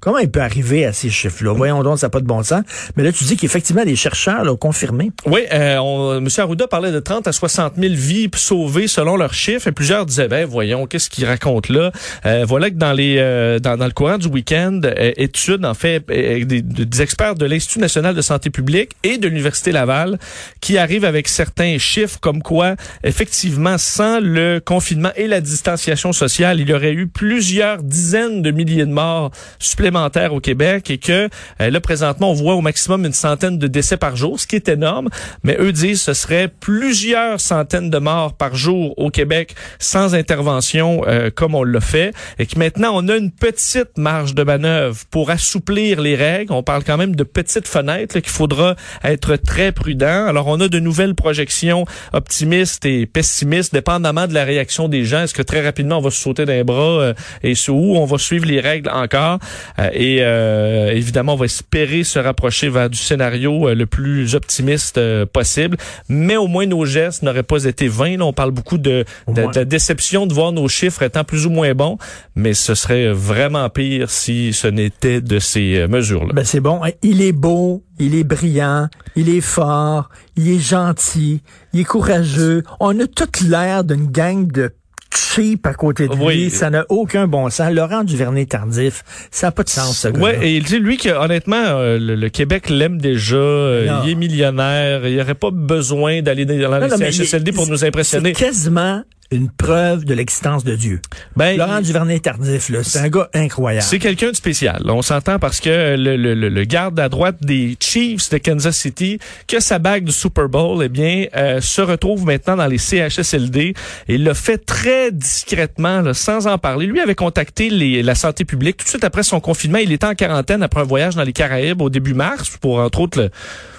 comment 0.00 0.18
il 0.18 0.30
peut 0.30 0.40
arriver 0.40 0.84
à 0.84 0.92
ces 0.92 1.10
chiffres-là? 1.10 1.52
Voyons 1.52 1.82
donc, 1.82 1.98
ça 1.98 2.06
n'a 2.06 2.10
pas 2.10 2.20
de 2.20 2.26
bon 2.26 2.42
sens. 2.42 2.62
Mais 2.96 3.02
là, 3.02 3.12
tu 3.12 3.24
dis 3.24 3.36
qu'effectivement, 3.36 3.82
les 3.84 3.96
chercheurs 3.96 4.44
l'ont 4.44 4.56
confirmé. 4.56 5.10
Oui, 5.26 5.40
euh, 5.52 5.76
on, 5.78 6.18
M. 6.18 6.28
Arruda 6.38 6.66
parlait 6.68 6.92
de 6.92 7.00
30 7.00 7.26
à 7.26 7.32
60 7.32 7.74
000 7.76 7.94
vies 7.94 8.30
sauvées 8.34 8.86
selon 8.88 9.16
leurs 9.16 9.34
chiffres. 9.34 9.66
Et 9.68 9.72
plusieurs 9.72 10.06
disaient, 10.06 10.28
ben 10.28 10.46
voyons, 10.46 10.86
qu'est-ce 10.86 11.10
qu'il 11.10 11.26
raconte 11.26 11.68
là? 11.68 11.90
Euh, 12.26 12.44
Voilà 12.46 12.70
que 12.70 12.76
dans 12.76 12.92
les 12.92 13.16
euh, 13.18 13.58
dans, 13.58 13.76
dans 13.76 13.86
le 13.86 13.92
courant 13.92 14.18
du 14.18 14.28
week-end, 14.28 14.80
études 14.96 15.64
en 15.64 15.74
fait 15.74 16.06
des, 16.06 16.62
des 16.62 17.02
experts 17.02 17.34
de 17.34 17.46
l'Institut 17.46 17.80
national 17.80 18.14
de 18.14 18.22
santé 18.22 18.50
publique 18.50 18.92
et 19.02 19.18
de 19.18 19.26
l'Université 19.28 19.72
Laval 19.72 20.18
qui 20.60 20.78
arrivent 20.78 21.04
certains 21.28 21.78
chiffres 21.78 22.18
comme 22.20 22.42
quoi, 22.42 22.76
effectivement, 23.04 23.78
sans 23.78 24.20
le 24.20 24.60
confinement 24.64 25.10
et 25.16 25.26
la 25.26 25.40
distanciation 25.40 26.12
sociale, 26.12 26.60
il 26.60 26.68
y 26.68 26.74
aurait 26.74 26.92
eu 26.92 27.06
plusieurs 27.06 27.82
dizaines 27.82 28.42
de 28.42 28.50
milliers 28.50 28.86
de 28.86 28.92
morts 28.92 29.30
supplémentaires 29.58 30.34
au 30.34 30.40
Québec 30.40 30.90
et 30.90 30.98
que 30.98 31.28
euh, 31.60 31.70
là 31.70 31.80
présentement 31.80 32.30
on 32.30 32.34
voit 32.34 32.54
au 32.54 32.60
maximum 32.60 33.04
une 33.04 33.12
centaine 33.12 33.58
de 33.58 33.66
décès 33.66 33.96
par 33.96 34.16
jour, 34.16 34.38
ce 34.38 34.46
qui 34.46 34.56
est 34.56 34.68
énorme, 34.68 35.08
mais 35.42 35.56
eux 35.58 35.72
disent 35.72 36.04
que 36.04 36.14
ce 36.14 36.14
serait 36.14 36.48
plusieurs 36.48 37.40
centaines 37.40 37.90
de 37.90 37.98
morts 37.98 38.34
par 38.34 38.54
jour 38.54 38.94
au 38.98 39.10
Québec 39.10 39.54
sans 39.78 40.14
intervention 40.14 41.02
euh, 41.06 41.30
comme 41.34 41.54
on 41.54 41.64
l'a 41.64 41.80
fait 41.80 42.14
et 42.38 42.46
que 42.46 42.58
maintenant 42.58 42.92
on 42.94 43.08
a 43.08 43.16
une 43.16 43.30
petite 43.30 43.96
marge 43.96 44.34
de 44.34 44.42
manœuvre 44.42 45.04
pour 45.10 45.30
assouplir 45.30 46.00
les 46.00 46.16
règles. 46.16 46.52
On 46.52 46.62
parle 46.62 46.84
quand 46.84 46.96
même 46.96 47.16
de 47.16 47.24
petites 47.24 47.68
fenêtres 47.68 48.18
qu'il 48.20 48.30
faudra 48.30 48.76
être 49.04 49.36
très 49.36 49.72
prudent. 49.72 50.26
Alors 50.26 50.46
on 50.48 50.60
a 50.60 50.68
de 50.68 50.78
nouvelles 50.78 51.14
projections 51.18 51.84
optimistes 52.12 52.84
et 52.86 53.06
pessimistes 53.06 53.72
dépendamment 53.74 54.26
de 54.26 54.34
la 54.34 54.44
réaction 54.44 54.88
des 54.88 55.04
gens. 55.04 55.22
Est-ce 55.24 55.34
que 55.34 55.42
très 55.42 55.62
rapidement 55.64 55.98
on 55.98 56.00
va 56.00 56.10
se 56.10 56.20
sauter 56.20 56.46
d'un 56.46 56.64
bras 56.64 57.00
euh, 57.00 57.14
et 57.42 57.54
sous 57.54 57.74
où 57.74 57.96
on 57.96 58.06
va 58.06 58.18
suivre 58.18 58.46
les 58.46 58.60
règles 58.60 58.88
encore? 58.88 59.38
Euh, 59.78 59.90
et 59.92 60.18
euh, 60.22 60.92
évidemment 60.92 61.34
on 61.34 61.36
va 61.36 61.44
espérer 61.44 62.04
se 62.04 62.18
rapprocher 62.18 62.68
vers 62.68 62.88
du 62.88 62.98
scénario 62.98 63.68
euh, 63.68 63.74
le 63.74 63.86
plus 63.86 64.34
optimiste 64.34 64.98
euh, 64.98 65.26
possible. 65.26 65.76
Mais 66.08 66.36
au 66.36 66.46
moins 66.46 66.66
nos 66.66 66.84
gestes 66.84 67.22
n'auraient 67.22 67.42
pas 67.42 67.64
été 67.64 67.88
vains. 67.88 68.16
Là, 68.16 68.24
on 68.24 68.32
parle 68.32 68.52
beaucoup 68.52 68.78
de, 68.78 69.04
de, 69.26 69.34
de 69.34 69.58
la 69.58 69.64
déception 69.64 70.26
de 70.26 70.32
voir 70.34 70.52
nos 70.52 70.68
chiffres 70.68 71.02
étant 71.02 71.24
plus 71.24 71.46
ou 71.46 71.50
moins 71.50 71.74
bons, 71.74 71.98
mais 72.36 72.54
ce 72.54 72.74
serait 72.74 73.12
vraiment 73.12 73.68
pire 73.68 74.10
si 74.10 74.52
ce 74.52 74.68
n'était 74.68 75.20
de 75.20 75.38
ces 75.38 75.76
euh, 75.78 75.88
mesures-là. 75.88 76.32
Ben, 76.32 76.44
c'est 76.44 76.60
bon. 76.60 76.80
Il 77.02 77.22
est 77.22 77.32
beau, 77.32 77.82
il 77.98 78.14
est 78.14 78.24
brillant, 78.24 78.88
il 79.16 79.28
est 79.28 79.40
fort, 79.40 80.08
il 80.36 80.50
est 80.50 80.58
gentil, 80.58 81.42
il 81.72 81.80
est 81.80 81.84
courageux. 81.84 82.62
On 82.80 82.98
a 83.00 83.06
toute 83.06 83.40
l'air 83.40 83.84
d'une 83.84 84.06
gang 84.06 84.50
de 84.50 84.70
cheap 85.14 85.66
à 85.66 85.74
côté 85.74 86.06
de 86.06 86.14
lui. 86.14 86.24
Oui. 86.24 86.50
Ça 86.50 86.70
n'a 86.70 86.84
aucun 86.88 87.26
bon 87.26 87.48
sens. 87.50 87.72
Laurent 87.72 88.04
Duvernay-Tardif, 88.04 89.04
ça 89.30 89.48
n'a 89.48 89.52
pas 89.52 89.62
de 89.62 89.68
sens, 89.68 89.98
ce 89.98 90.08
Ouais, 90.08 90.38
et 90.42 90.56
il 90.56 90.64
dit 90.64 90.78
lui 90.78 90.96
que 90.96 91.08
honnêtement 91.08 91.56
euh, 91.56 91.98
le, 91.98 92.14
le 92.14 92.28
Québec 92.28 92.68
l'aime 92.70 93.00
déjà, 93.00 93.36
euh, 93.36 94.00
il 94.04 94.10
est 94.10 94.14
millionnaire, 94.14 95.06
il 95.06 95.14
n'y 95.14 95.20
aurait 95.20 95.34
pas 95.34 95.50
besoin 95.50 96.22
d'aller 96.22 96.44
dans 96.44 96.54
les 96.54 97.12
CHSLD 97.12 97.52
pour 97.52 97.66
nous 97.66 97.84
impressionner. 97.84 98.32
C'est 98.34 98.44
quasiment 98.44 99.02
une 99.30 99.50
preuve 99.50 100.04
de 100.06 100.14
l'existence 100.14 100.64
de 100.64 100.74
Dieu. 100.74 101.00
Ben, 101.36 101.56
Laurent 101.58 101.80
Duvernay-Tardif, 101.82 102.70
là, 102.70 102.82
c'est 102.82 102.98
un 103.00 103.08
gars 103.10 103.28
incroyable. 103.34 103.84
C'est 103.86 103.98
quelqu'un 103.98 104.30
de 104.30 104.36
spécial. 104.36 104.82
On 104.86 105.02
s'entend 105.02 105.38
parce 105.38 105.60
que 105.60 105.96
le, 105.98 106.16
le, 106.16 106.34
le, 106.34 106.64
garde 106.64 106.98
à 106.98 107.08
droite 107.10 107.36
des 107.42 107.76
Chiefs 107.78 108.30
de 108.30 108.38
Kansas 108.38 108.76
City, 108.76 109.18
que 109.46 109.60
sa 109.60 109.78
bague 109.78 110.04
du 110.04 110.12
Super 110.12 110.48
Bowl, 110.48 110.82
eh 110.82 110.88
bien, 110.88 111.26
euh, 111.36 111.60
se 111.60 111.82
retrouve 111.82 112.24
maintenant 112.24 112.56
dans 112.56 112.66
les 112.66 112.78
CHSLD. 112.78 113.74
Il 114.08 114.24
l'a 114.24 114.34
fait 114.34 114.58
très 114.64 115.12
discrètement, 115.12 116.00
là, 116.00 116.14
sans 116.14 116.46
en 116.46 116.56
parler. 116.56 116.86
Lui 116.86 117.00
avait 117.00 117.14
contacté 117.14 117.68
les, 117.68 118.02
la 118.02 118.14
santé 118.14 118.44
publique 118.46 118.78
tout 118.78 118.84
de 118.84 118.88
suite 118.88 119.04
après 119.04 119.22
son 119.22 119.40
confinement. 119.40 119.78
Il 119.78 119.92
était 119.92 120.06
en 120.06 120.14
quarantaine 120.14 120.62
après 120.62 120.80
un 120.80 120.84
voyage 120.84 121.16
dans 121.16 121.22
les 121.24 121.32
Caraïbes 121.34 121.82
au 121.82 121.90
début 121.90 122.14
mars 122.14 122.56
pour, 122.60 122.78
entre 122.78 123.00
autres, 123.00 123.20
le, 123.20 123.30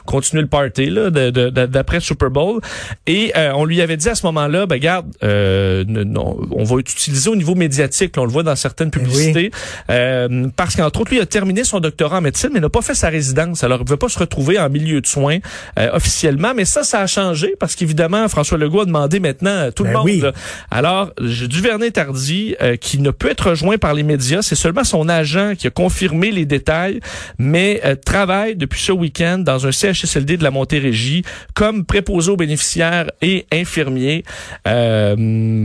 continuer 0.05 0.41
le 0.41 0.47
party 0.47 0.87
là 0.89 1.11
de, 1.11 1.29
de- 1.29 1.49
de- 1.51 1.65
d'après 1.67 1.99
Super 1.99 2.31
Bowl 2.31 2.61
et 3.05 3.31
euh, 3.37 3.51
on 3.53 3.63
lui 3.63 3.79
avait 3.79 3.95
dit 3.95 4.09
à 4.09 4.15
ce 4.15 4.25
moment-là 4.25 4.65
ben 4.65 4.79
garde 4.79 5.05
euh, 5.23 5.38
non, 5.87 6.37
on 6.51 6.63
va 6.63 6.77
utiliser 6.77 7.29
au 7.29 7.35
niveau 7.35 7.55
médiatique 7.55 8.15
là, 8.15 8.23
on 8.23 8.25
le 8.25 8.31
voit 8.31 8.43
dans 8.43 8.55
certaines 8.55 8.91
oui. 8.93 8.99
publicités 9.01 9.51
euh, 9.89 10.47
parce 10.55 10.75
qu'entre 10.75 11.01
autres 11.01 11.11
lui 11.11 11.19
a 11.19 11.25
terminé 11.25 11.63
son 11.63 11.79
doctorat 11.79 12.17
en 12.17 12.21
médecine 12.21 12.49
mais 12.53 12.59
n'a 12.59 12.69
pas 12.69 12.81
fait 12.81 12.95
sa 12.95 13.09
résidence 13.09 13.63
alors 13.63 13.79
il 13.79 13.85
ne 13.85 13.89
veut 13.89 13.97
pas 13.97 14.09
se 14.09 14.19
retrouver 14.19 14.59
en 14.59 14.69
milieu 14.69 15.01
de 15.01 15.07
soins 15.07 15.37
euh, 15.77 15.89
officiellement 15.93 16.53
mais 16.55 16.65
ça 16.65 16.83
ça 16.83 17.01
a 17.01 17.07
changé 17.07 17.55
parce 17.59 17.75
qu'évidemment 17.75 18.27
François 18.27 18.57
Legault 18.57 18.81
a 18.81 18.85
demandé 18.85 19.19
maintenant 19.19 19.67
à 19.67 19.71
tout 19.71 19.83
le 19.83 19.89
Ben 19.91 19.97
monde 19.97 20.05
oui. 20.05 20.19
là. 20.19 20.31
alors 20.71 21.11
Duvernay 21.19 21.91
Tardy 21.91 22.55
euh, 22.61 22.75
qui 22.75 22.99
ne 22.99 23.11
peut 23.11 23.29
être 23.29 23.49
rejoint 23.49 23.77
par 23.77 23.93
les 23.93 24.03
médias 24.03 24.41
c'est 24.41 24.55
seulement 24.55 24.83
son 24.83 25.09
agent 25.09 25.55
qui 25.57 25.67
a 25.67 25.71
confirmé 25.71 26.31
les 26.31 26.45
détails 26.45 26.99
mais 27.37 27.81
euh, 27.85 27.95
travaille 27.95 28.55
depuis 28.55 28.81
ce 28.81 28.91
week-end 28.91 29.39
dans 29.39 29.67
un 29.67 29.71
CHSLD 29.71 30.37
de 30.37 30.43
la 30.43 30.51
Montérégie 30.51 31.23
comme 31.53 31.85
préposé 31.85 32.31
aux 32.31 32.37
bénéficiaires 32.37 33.09
et 33.21 33.45
infirmier. 33.51 34.23
Euh, 34.67 35.15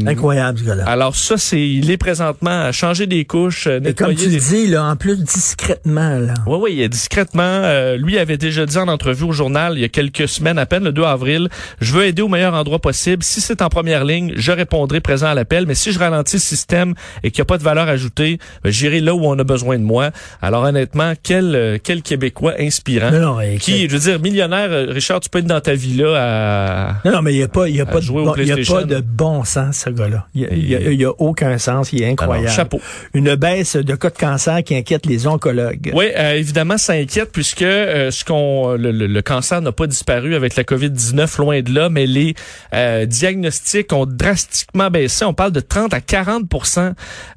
Incroyable, 0.06 0.58
ce 0.58 0.64
gars-là. 0.64 0.84
Alors 0.86 1.16
ça, 1.16 1.36
c'est 1.36 1.60
il 1.60 1.90
est 1.90 1.96
présentement 1.96 2.62
à 2.64 2.72
changer 2.72 3.06
des 3.06 3.24
couches, 3.24 3.66
euh, 3.66 3.80
Et 3.84 3.94
comme 3.94 4.08
nettoyer 4.10 4.16
tu 4.16 4.28
des... 4.28 4.34
le 4.34 4.40
dis, 4.40 4.66
là, 4.68 4.84
en 4.84 4.96
plus, 4.96 5.16
discrètement, 5.22 6.18
là. 6.18 6.34
Oui, 6.46 6.58
oui, 6.60 6.70
il 6.74 6.80
est 6.82 6.88
discrètement. 6.88 7.42
euh, 7.42 7.96
lui 7.96 8.18
avait 8.18 8.36
déjà 8.36 8.66
dit 8.66 8.76
en 8.78 8.88
entrevue 8.88 9.24
au 9.24 9.32
journal 9.32 9.74
il 9.76 9.80
y 9.80 9.84
a 9.84 9.88
quelques 9.88 10.28
semaines 10.28 10.58
à 10.58 10.66
peine, 10.66 10.84
le 10.84 10.92
2 10.92 11.02
avril, 11.04 11.48
je 11.80 11.92
veux 11.92 12.04
aider 12.04 12.22
au 12.22 12.28
meilleur 12.28 12.54
endroit 12.54 12.78
possible. 12.78 13.22
Si 13.22 13.40
c'est 13.40 13.62
en 13.62 13.68
première 13.68 14.04
ligne, 14.04 14.32
je 14.36 14.52
répondrai 14.52 15.00
présent 15.00 15.26
à 15.28 15.34
l'appel. 15.34 15.66
Mais 15.66 15.74
si 15.74 15.92
je 15.92 15.98
ralentis 15.98 16.36
le 16.36 16.40
système 16.40 16.94
et 17.22 17.30
qu'il 17.30 17.40
n'y 17.40 17.42
a 17.42 17.46
pas 17.46 17.58
de 17.58 17.62
valeur 17.62 17.88
ajoutée, 17.88 18.38
ben, 18.62 18.70
j'irai 18.70 19.00
là 19.00 19.14
où 19.14 19.24
on 19.24 19.38
a 19.38 19.44
besoin 19.44 19.78
de 19.78 19.84
moi. 19.84 20.10
Alors 20.42 20.64
honnêtement, 20.64 21.12
quel 21.22 21.54
euh, 21.54 21.78
quel 21.82 22.02
Québécois 22.02 22.54
inspirant. 22.58 23.10
Non, 23.10 23.20
non, 23.20 23.40
et- 23.40 23.56
Qui, 23.58 23.88
je 23.88 23.94
veux 23.96 23.98
dire, 24.10 24.20
millionnaire, 24.20 24.68
euh, 24.70 24.86
Richard, 24.90 25.20
tu 25.20 25.28
peux 25.30 25.38
être 25.38 25.46
dans 25.46 25.60
ta 25.60 25.74
vie 25.74 25.94
là 25.96 26.14
à... 26.16 26.94
Non, 27.04 27.12
non, 27.12 27.22
mais 27.22 27.32
il 27.32 27.36
n'y 27.38 27.42
a 27.42 27.48
pas, 27.48 27.68
il 27.68 27.76
y 27.76 27.80
a 27.80 27.86
pas 27.86 28.00
de 28.00 28.06
bon, 28.06 28.34
y 28.36 28.50
a 28.52 28.56
pas 28.56 28.84
de 28.84 29.00
bon 29.00 29.44
sens, 29.44 29.53
ce 29.72 29.90
gars-là. 29.90 30.26
Il 30.34 30.42
y 30.42 30.74
a, 30.74 30.80
il 30.90 31.04
a- 31.04 31.10
aucun 31.18 31.58
sens. 31.58 31.92
Il 31.92 32.02
est 32.02 32.08
incroyable. 32.10 32.46
Alors, 32.48 32.56
chapeau. 32.56 32.80
Une 33.14 33.34
baisse 33.36 33.76
de 33.76 33.94
cas 33.94 34.10
de 34.10 34.16
cancer 34.18 34.62
qui 34.64 34.74
inquiète 34.74 35.06
les 35.06 35.26
oncologues. 35.26 35.90
Oui, 35.94 36.06
euh, 36.16 36.34
évidemment, 36.34 36.76
ça 36.78 36.94
inquiète 36.94 37.30
puisque 37.32 37.62
euh, 37.62 38.10
ce 38.10 38.24
qu'on 38.24 38.72
le, 38.72 38.90
le- 38.90 39.06
le 39.06 39.22
cancer 39.22 39.60
n'a 39.62 39.72
pas 39.72 39.86
disparu 39.86 40.34
avec 40.34 40.56
la 40.56 40.64
COVID-19, 40.64 41.38
loin 41.38 41.60
de 41.62 41.72
là, 41.72 41.88
mais 41.88 42.06
les 42.06 42.34
euh, 42.74 43.06
diagnostics 43.06 43.92
ont 43.92 44.06
drastiquement 44.06 44.90
baissé. 44.90 45.24
On 45.24 45.34
parle 45.34 45.52
de 45.52 45.60
30 45.60 45.94
à 45.94 46.00
40% 46.00 46.92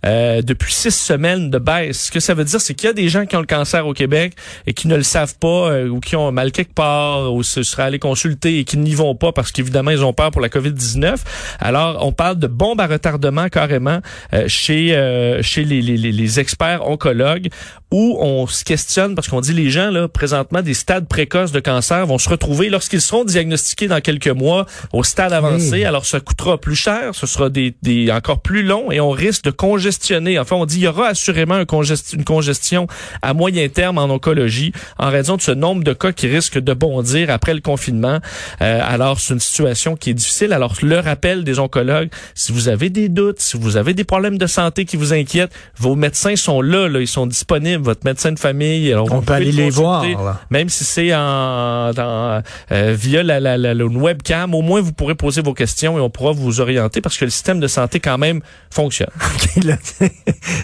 euh, 0.05 0.41
depuis 0.41 0.74
six 0.74 0.91
semaines 0.91 1.50
de 1.50 1.57
baisse. 1.59 2.05
Ce 2.07 2.12
que 2.12 2.19
ça 2.19 2.33
veut 2.33 2.43
dire, 2.45 2.59
c'est 2.62 2.74
qu'il 2.74 2.88
y 2.88 2.89
a 2.89 2.93
des 2.93 3.09
gens 3.09 3.25
qui 3.25 3.36
ont 3.36 3.41
le 3.41 3.45
cancer 3.45 3.86
au 3.86 3.93
Québec 3.93 4.33
et 4.65 4.74
qui 4.74 4.88
ne 4.88 4.95
le 4.95 5.03
savent 5.03 5.36
pas 5.39 5.71
euh, 5.71 5.88
ou 5.89 6.00
qui 6.00 6.15
ont 6.15 6.31
mal 6.31 6.51
quelque 6.51 6.74
part 6.74 7.33
ou 7.33 7.43
se 7.43 7.63
seraient 7.63 7.83
allés 7.83 8.00
consulter 8.00 8.59
et 8.59 8.63
qui 8.63 8.77
n'y 8.77 8.93
vont 8.95 9.15
pas 9.15 9.31
parce 9.31 9.51
qu'évidemment, 9.51 9.91
ils 9.91 10.03
ont 10.03 10.13
peur 10.13 10.31
pour 10.31 10.41
la 10.41 10.50
COVID-19. 10.50 11.15
Alors, 11.59 12.05
on 12.08 12.12
parle 12.12 12.38
de 12.40 12.48
bombes 12.48 12.80
à 12.82 12.88
retardement 12.88 13.48
carrément 13.50 14.00
euh, 14.34 14.46
chez 14.48 14.96
euh, 14.96 15.42
chez 15.42 15.64
les, 15.64 15.82
les, 15.82 15.98
les- 15.98 16.40
experts 16.40 16.88
oncologues 16.88 17.48
où 17.92 18.18
on 18.20 18.48
se 18.48 18.64
questionne 18.64 19.16
parce 19.16 19.28
qu'on 19.30 19.42
dit 19.42 19.54
les 19.54 19.70
gens 19.70 19.90
là 19.92 20.08
présentement 20.08 20.62
des 20.62 20.74
stades 20.74 21.08
précoces 21.08 21.52
de 21.52 21.60
cancer 21.60 22.06
vont 22.06 22.18
se 22.18 22.30
retrouver 22.30 22.70
lorsqu'ils 22.70 23.02
seront 23.02 23.24
diagnostiqués 23.24 23.88
dans 23.88 24.02
quelques 24.02 24.28
mois 24.28 24.66
au 24.94 25.04
stade 25.04 25.34
avancé. 25.34 25.86
Alors 25.86 26.06
ça 26.06 26.20
coûtera 26.20 26.58
plus 26.60 26.76
cher, 26.76 27.16
ce 27.16 27.26
sera 27.26 27.50
des, 27.50 27.76
des 27.82 28.12
encore 28.12 28.42
plus 28.42 28.64
long 28.64 28.92
et 28.92 29.00
on 29.00 29.10
risque 29.12 29.44
de 29.46 29.52
congestionner. 29.52 30.38
Enfin, 30.38 30.56
on 30.58 30.66
dit 30.66 30.78
il 30.78 30.84
y 30.84 30.88
aura 30.88 31.08
assurément 31.08 31.56
un 31.56 31.64
congest- 31.64 32.14
une 32.14 32.24
congestion 32.26 32.88
à 33.22 33.34
moyen 33.34 33.68
terme 33.70 33.98
en 33.98 34.06
oncologie 34.06 34.74
en 35.00 35.10
raison 35.10 35.36
de 35.38 35.42
ce 35.42 35.52
nombre 35.52 35.84
de 35.84 35.94
cas 35.94 36.12
qui 36.12 36.28
risquent 36.28 36.60
de 36.60 36.74
bondir 36.74 37.30
après 37.30 37.54
le 37.54 37.62
confinement. 37.62 38.20
Euh, 38.62 38.80
alors 38.84 39.20
c'est 39.20 39.34
une 39.34 39.40
situation 39.40 39.96
qui 39.96 40.10
est 40.12 40.14
difficile. 40.14 40.54
Alors 40.54 40.74
le 40.84 41.00
rappel 41.00 41.44
des 41.44 41.58
oncologues, 41.60 41.97
si 42.36 42.51
vous 42.51 42.70
avez 42.70 42.89
des 42.89 43.10
doutes, 43.10 43.39
si 43.39 43.58
vous 43.58 43.77
avez 43.77 43.94
des 43.94 44.04
problèmes 44.04 44.38
de 44.38 44.48
santé 44.48 44.86
qui 44.86 44.98
vous 44.98 45.13
inquiètent, 45.13 45.51
vos 45.77 45.96
médecins 45.96 46.36
sont 46.36 46.62
là, 46.62 46.88
là 46.88 47.00
ils 47.00 47.08
sont 47.08 47.27
disponibles. 47.27 47.84
Votre 47.84 48.06
médecin 48.06 48.32
de 48.32 48.39
famille, 48.39 48.92
alors, 48.92 49.12
On 49.12 49.22
peut 49.22 49.34
aller 49.34 49.51
le 49.51 49.63
les 49.63 49.70
voir, 49.70 50.04
là. 50.04 50.42
Même 50.50 50.70
si 50.70 50.84
c'est 50.84 51.13
en, 51.13 51.92
euh, 51.98 52.42
via 52.72 53.24
la, 53.24 53.39
la, 53.39 53.58
la, 53.58 53.74
la 53.74 53.86
webcam, 53.86 54.54
au 54.54 54.62
moins 54.62 54.82
vous 54.82 54.94
pourrez 54.94 55.16
poser 55.16 55.42
vos 55.42 55.54
questions 55.54 55.98
et 55.98 56.01
on 56.01 56.10
pourra 56.10 56.32
vous 56.32 56.62
orienter 56.62 57.01
parce 57.01 57.18
que 57.18 57.25
le 57.25 57.32
système 57.32 57.60
de 57.60 57.68
santé 57.68 58.00
quand 58.00 58.18
même 58.18 58.42
fonctionne. 58.70 59.10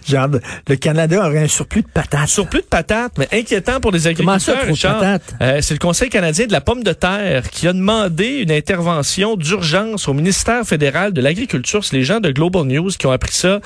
Genre, 0.07 0.27
le 0.67 0.75
Canada 0.75 1.25
aurait 1.27 1.43
un 1.43 1.47
surplus 1.47 1.81
de 1.81 1.87
patates. 1.87 2.29
Surplus 2.29 2.61
de 2.61 2.67
patates, 2.67 3.13
mais 3.17 3.27
inquiétant 3.31 3.79
pour 3.79 3.91
les 3.91 4.07
agriculteurs. 4.07 5.19
Euh, 5.41 5.59
c'est 5.61 5.73
le 5.73 5.79
Conseil 5.79 6.09
canadien 6.09 6.45
de 6.47 6.51
la 6.51 6.61
pomme 6.61 6.83
de 6.83 6.93
terre 6.93 7.49
qui 7.49 7.67
a 7.67 7.73
demandé 7.73 8.39
une 8.39 8.51
intervention 8.51 9.35
d'urgence 9.35 10.07
au 10.07 10.13
ministère 10.13 10.65
fédéral 10.65 11.13
de 11.13 11.21
l'Agriculture. 11.23 11.83
C'est 11.83 11.95
les 11.95 12.03
gens 12.03 12.19
de 12.19 12.31
Global 12.31 12.63
News 12.65 12.89
qui 12.89 13.07
ont 13.07 13.11
appris 13.11 13.33
ça 13.33 13.59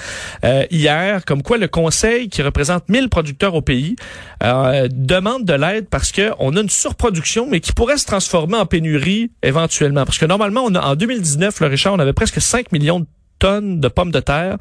euh, 0.44 0.66
hier, 0.72 1.26
comme 1.26 1.44
quoi 1.44 1.58
le 1.58 1.68
Conseil, 1.68 2.30
qui 2.30 2.42
représente 2.42 2.88
1000 2.90 3.10
producteurs 3.10 3.56
au 3.56 3.62
pays, 3.62 3.96
euh, 4.44 4.88
demande 4.92 5.46
de 5.46 5.54
l'aide 5.54 5.88
parce 5.90 6.12
que 6.12 6.32
on 6.40 6.56
a 6.56 6.62
une 6.62 6.70
surproduction, 6.70 7.48
mais 7.50 7.60
qui 7.60 7.74
pourrait 7.74 7.98
se 7.98 8.06
transformer 8.06 8.58
en 8.58 8.66
pénurie 8.66 9.32
éventuellement. 9.44 10.06
Parce 10.06 10.18
que 10.18 10.26
normalement, 10.26 10.64
on 10.66 10.76
a, 10.76 10.82
en 10.82 10.96
2019, 10.96 11.60
le 11.60 11.68
Richard, 11.68 11.94
on 11.94 12.00
avait 12.00 12.14
presque 12.14 12.40
5 12.40 12.72
millions 12.72 13.00
de 13.00 13.08
tonnes 13.39 13.79
de 13.79 13.88
pommes 13.88 14.12
de 14.12 14.20
terre. 14.20 14.58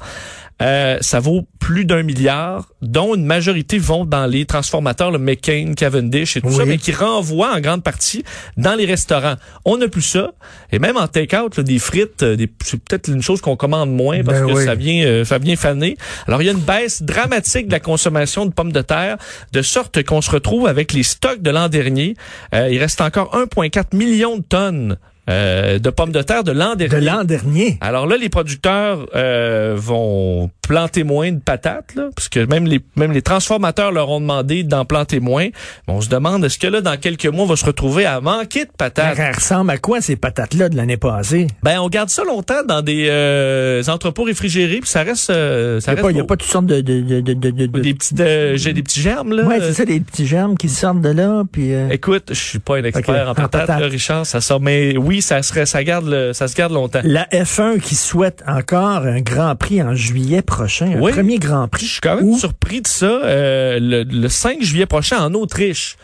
Euh, 0.59 0.97
ça 1.01 1.19
vaut 1.19 1.47
plus 1.59 1.85
d'un 1.85 2.01
milliard, 2.01 2.65
dont 2.81 3.13
une 3.13 3.25
majorité 3.25 3.77
vont 3.77 4.05
dans 4.05 4.25
les 4.25 4.45
transformateurs, 4.45 5.11
le 5.11 5.19
McCain, 5.19 5.73
Cavendish 5.77 6.35
et 6.35 6.41
tout 6.41 6.47
Oui. 6.47 6.55
ça, 6.55 6.65
mais 6.65 6.77
qui 6.79 6.91
renvoient 6.91 7.53
en 7.55 7.59
grande 7.59 7.83
partie 7.83 8.23
dans 8.57 8.73
les 8.73 8.85
restaurants. 8.85 9.35
On 9.65 9.77
n'a 9.77 9.87
plus 9.87 10.01
ça. 10.01 10.31
Et 10.71 10.79
même 10.79 10.97
en 10.97 11.07
take-out, 11.07 11.57
là, 11.57 11.63
des 11.63 11.77
frites, 11.77 12.23
euh, 12.23 12.35
des- 12.35 12.51
c'est 12.63 12.81
peut-être 12.83 13.07
une 13.07 13.21
chose 13.21 13.39
qu'on 13.39 13.55
commande 13.55 13.91
moins 13.93 14.23
parce 14.23 14.39
Ben 14.39 14.47
que 14.47 14.53
oui. 14.53 14.65
ça 14.65 14.73
vient, 14.73 15.05
euh, 15.05 15.23
ça 15.25 15.37
vient 15.37 15.55
faner. 15.55 15.95
Alors, 16.27 16.41
il 16.41 16.45
y 16.45 16.49
a 16.49 16.53
une 16.53 16.57
baisse 16.59 17.03
dramatique 17.03 17.67
de 17.67 17.71
la 17.73 17.79
consommation 17.79 18.47
de 18.47 18.51
pommes 18.51 18.71
de 18.71 18.81
terre, 18.81 19.17
de 19.53 19.61
sorte 19.61 20.01
qu'on 20.03 20.21
se 20.21 20.31
retrouve 20.31 20.65
avec 20.65 20.91
les 20.91 21.03
stocks 21.03 21.43
de 21.43 21.51
l'an 21.51 21.69
dernier. 21.69 22.15
Euh, 22.55 22.69
il 22.71 22.79
reste 22.79 23.01
encore 23.01 23.35
1,4 23.35 23.93
million 23.95 24.37
de 24.39 24.43
tonnes 24.43 24.97
euh, 25.29 25.79
de 25.79 25.89
pommes 25.89 26.11
de 26.11 26.21
terre 26.21 26.43
de 26.43 26.51
l'an 26.51 26.75
dernier. 26.75 26.99
De 27.01 27.05
l'an 27.05 27.23
dernier. 27.23 27.77
Alors 27.81 28.07
là, 28.07 28.17
les 28.17 28.29
producteurs 28.29 29.05
euh, 29.15 29.75
vont 29.77 30.49
planter 30.67 31.03
moins 31.03 31.31
de 31.31 31.39
patates, 31.39 31.95
là, 31.95 32.09
parce 32.15 32.27
que 32.27 32.41
même 32.45 32.65
les 32.65 32.81
même 32.97 33.11
les 33.13 33.21
transformateurs 33.21 33.91
leur 33.91 34.09
ont 34.09 34.19
demandé 34.19 34.63
d'en 34.63 34.83
planter 34.85 35.19
moins. 35.21 35.45
Mais 35.87 35.93
on 35.93 36.01
se 36.01 36.09
demande 36.09 36.43
est-ce 36.45 36.57
que 36.59 36.67
là, 36.67 36.81
dans 36.81 36.97
quelques 36.97 37.25
mois, 37.27 37.43
on 37.43 37.47
va 37.47 37.55
se 37.55 37.65
retrouver 37.65 38.05
à 38.05 38.19
manquer 38.21 38.65
de 38.65 38.71
patates? 38.77 39.15
Ça 39.15 39.31
ressemble 39.31 39.71
à 39.71 39.77
quoi, 39.77 40.01
ces 40.01 40.15
patates-là 40.17 40.67
de 40.69 40.75
l'année 40.75 40.97
passée? 40.97 41.47
Ben, 41.63 41.79
on 41.79 41.87
garde 41.87 42.09
ça 42.09 42.23
longtemps 42.25 42.63
dans 42.67 42.81
des 42.81 43.07
euh, 43.09 43.81
entrepôts 43.87 44.23
réfrigérés, 44.23 44.79
puis 44.81 44.89
ça 44.89 45.03
reste, 45.03 45.29
euh, 45.29 45.79
ça 45.79 45.93
Il 45.93 45.95
n'y 45.95 45.99
a, 45.99 46.01
pas- 46.01 46.07
reste 46.07 46.17
y 46.17 46.21
a 46.21 46.25
pas 46.25 46.35
toutes 46.37 46.51
sortes 46.51 46.65
de... 46.65 46.81
de, 46.81 47.01
de, 47.01 47.21
de, 47.21 47.33
de- 47.33 47.51
de- 47.67 47.79
des 47.79 47.93
petits, 47.93 48.15
euh, 48.19 48.57
j'ai 48.57 48.73
des 48.73 48.83
petits 48.83 49.01
germes 49.01 49.33
là. 49.33 49.43
Ouais, 49.43 49.59
c'est 49.61 49.73
ça, 49.73 49.85
des 49.85 49.99
petits 50.01 50.25
germes 50.27 50.57
qui 50.57 50.67
sortent 50.69 51.01
de 51.01 51.09
là, 51.09 51.43
puis... 51.49 51.73
euh, 51.73 51.89
Écoute, 51.91 52.25
je 52.29 52.33
suis 52.39 52.59
pas 52.59 52.77
un 52.77 52.83
expert 52.83 53.27
en 53.27 53.31
en 53.31 53.35
patates, 53.35 53.51
patates. 53.67 53.79
là, 53.81 53.87
Richard. 53.87 54.25
Ça 54.25 54.41
sort, 54.41 54.59
mais 54.59 54.97
oui, 54.97 55.16
ça 55.21 55.41
serait, 55.43 55.65
ça 55.65 55.83
garde, 55.83 56.07
le, 56.07 56.33
ça 56.33 56.47
se 56.47 56.55
garde 56.55 56.73
longtemps. 56.73 57.01
La 57.03 57.25
F1 57.31 57.79
qui 57.79 57.95
souhaite 57.95 58.43
encore 58.47 59.05
un 59.05 59.21
Grand 59.21 59.55
Prix 59.55 59.81
en 59.81 59.93
juillet 59.95 60.41
prochain, 60.41 60.91
un 60.95 60.99
Oui. 61.01 61.11
premier 61.11 61.39
Grand 61.39 61.67
Prix. 61.67 61.85
Je 61.85 61.91
suis 61.93 62.01
quand 62.01 62.15
même 62.15 62.25
Où? 62.25 62.37
surpris 62.37 62.81
de 62.81 62.87
ça. 62.87 63.05
euh, 63.05 63.79
le, 63.79 64.03
le 64.03 64.29
5 64.29 64.61
juillet 64.61 64.85
prochain 64.85 65.19
en 65.23 65.33
Autriche. 65.33 65.97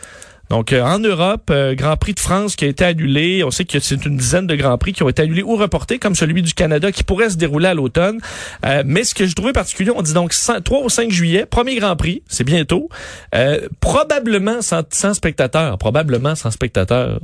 Donc 0.50 0.74
euh, 0.74 0.82
en 0.82 0.98
Europe, 0.98 1.44
euh, 1.50 1.74
Grand 1.74 1.96
Prix 1.96 2.12
de 2.12 2.20
France 2.20 2.54
qui 2.54 2.66
a 2.66 2.68
été 2.68 2.84
annulé. 2.84 3.42
On 3.44 3.50
sait 3.50 3.64
que 3.64 3.80
c'est 3.80 4.04
une 4.04 4.18
dizaine 4.18 4.46
de 4.46 4.54
Grands 4.54 4.76
Prix 4.76 4.92
qui 4.92 5.02
ont 5.02 5.08
été 5.08 5.22
annulés 5.22 5.42
ou 5.42 5.56
reportés, 5.56 5.98
comme 5.98 6.14
celui 6.14 6.42
du 6.42 6.52
Canada 6.52 6.92
qui 6.92 7.02
pourrait 7.02 7.30
se 7.30 7.36
dérouler 7.38 7.68
à 7.68 7.74
l'automne. 7.74 8.18
Euh, 8.66 8.82
mais 8.84 9.04
ce 9.04 9.14
que 9.14 9.24
je 9.26 9.34
trouvais 9.34 9.54
particulier, 9.54 9.90
on 9.96 10.02
dit 10.02 10.12
donc 10.12 10.34
100 10.34 10.60
3 10.60 10.80
au 10.80 10.90
5 10.90 11.10
juillet, 11.10 11.46
premier 11.46 11.76
Grand 11.76 11.96
Prix, 11.96 12.22
c'est 12.28 12.44
bientôt. 12.44 12.90
Probablement 13.80 14.60
sans, 14.62 14.82
sans 14.90 15.14
spectateurs. 15.14 15.78
Probablement 15.78 16.34
sans 16.34 16.50
spectateurs. 16.50 17.20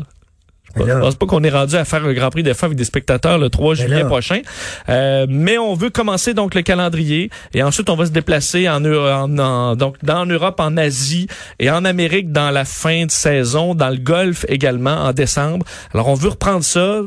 Je 0.77 0.83
pense 1.01 1.15
pas 1.17 1.27
qu'on 1.27 1.43
est 1.43 1.51
rendu 1.51 1.75
à 1.77 1.85
faire 1.85 2.05
un 2.05 2.13
Grand 2.13 2.31
Prix 2.31 2.43
de 2.43 2.53
F1 2.53 2.65
avec 2.67 2.77
des 2.79 2.85
spectateurs 2.85 3.39
le 3.39 3.51
3 3.51 3.75
Mais 3.75 3.81
juillet 3.83 3.99
là- 4.03 4.05
prochain. 4.05 4.41
Euh, 4.89 5.27
mais 5.29 5.59
on 5.59 5.75
veut 5.75 5.91
commencer 5.91 6.35
donc 6.35 6.55
le 6.55 6.63
calendrier 6.63 7.31
et 7.55 7.63
ensuite 7.63 7.91
on 7.91 7.97
va 7.97 8.07
se 8.07 8.11
déplacer 8.13 8.69
en, 8.69 8.85
en, 8.85 9.39
en- 9.39 9.77
donc 9.77 9.97
dans 10.03 10.25
l'Europe, 10.25 10.61
en 10.61 10.77
Asie 10.77 11.27
et 11.59 11.71
en 11.71 11.85
Amérique 11.85 12.31
dans 12.33 12.51
la 12.51 12.65
fin 12.65 13.07
de 13.07 13.11
saison, 13.11 13.75
dans 13.75 13.91
le 13.91 13.97
Golfe 13.99 14.45
également 14.49 14.95
en 15.05 15.13
décembre. 15.13 15.65
Alors 15.93 16.09
on 16.09 16.15
veut 16.15 16.29
reprendre 16.31 16.65
ça 16.65 17.01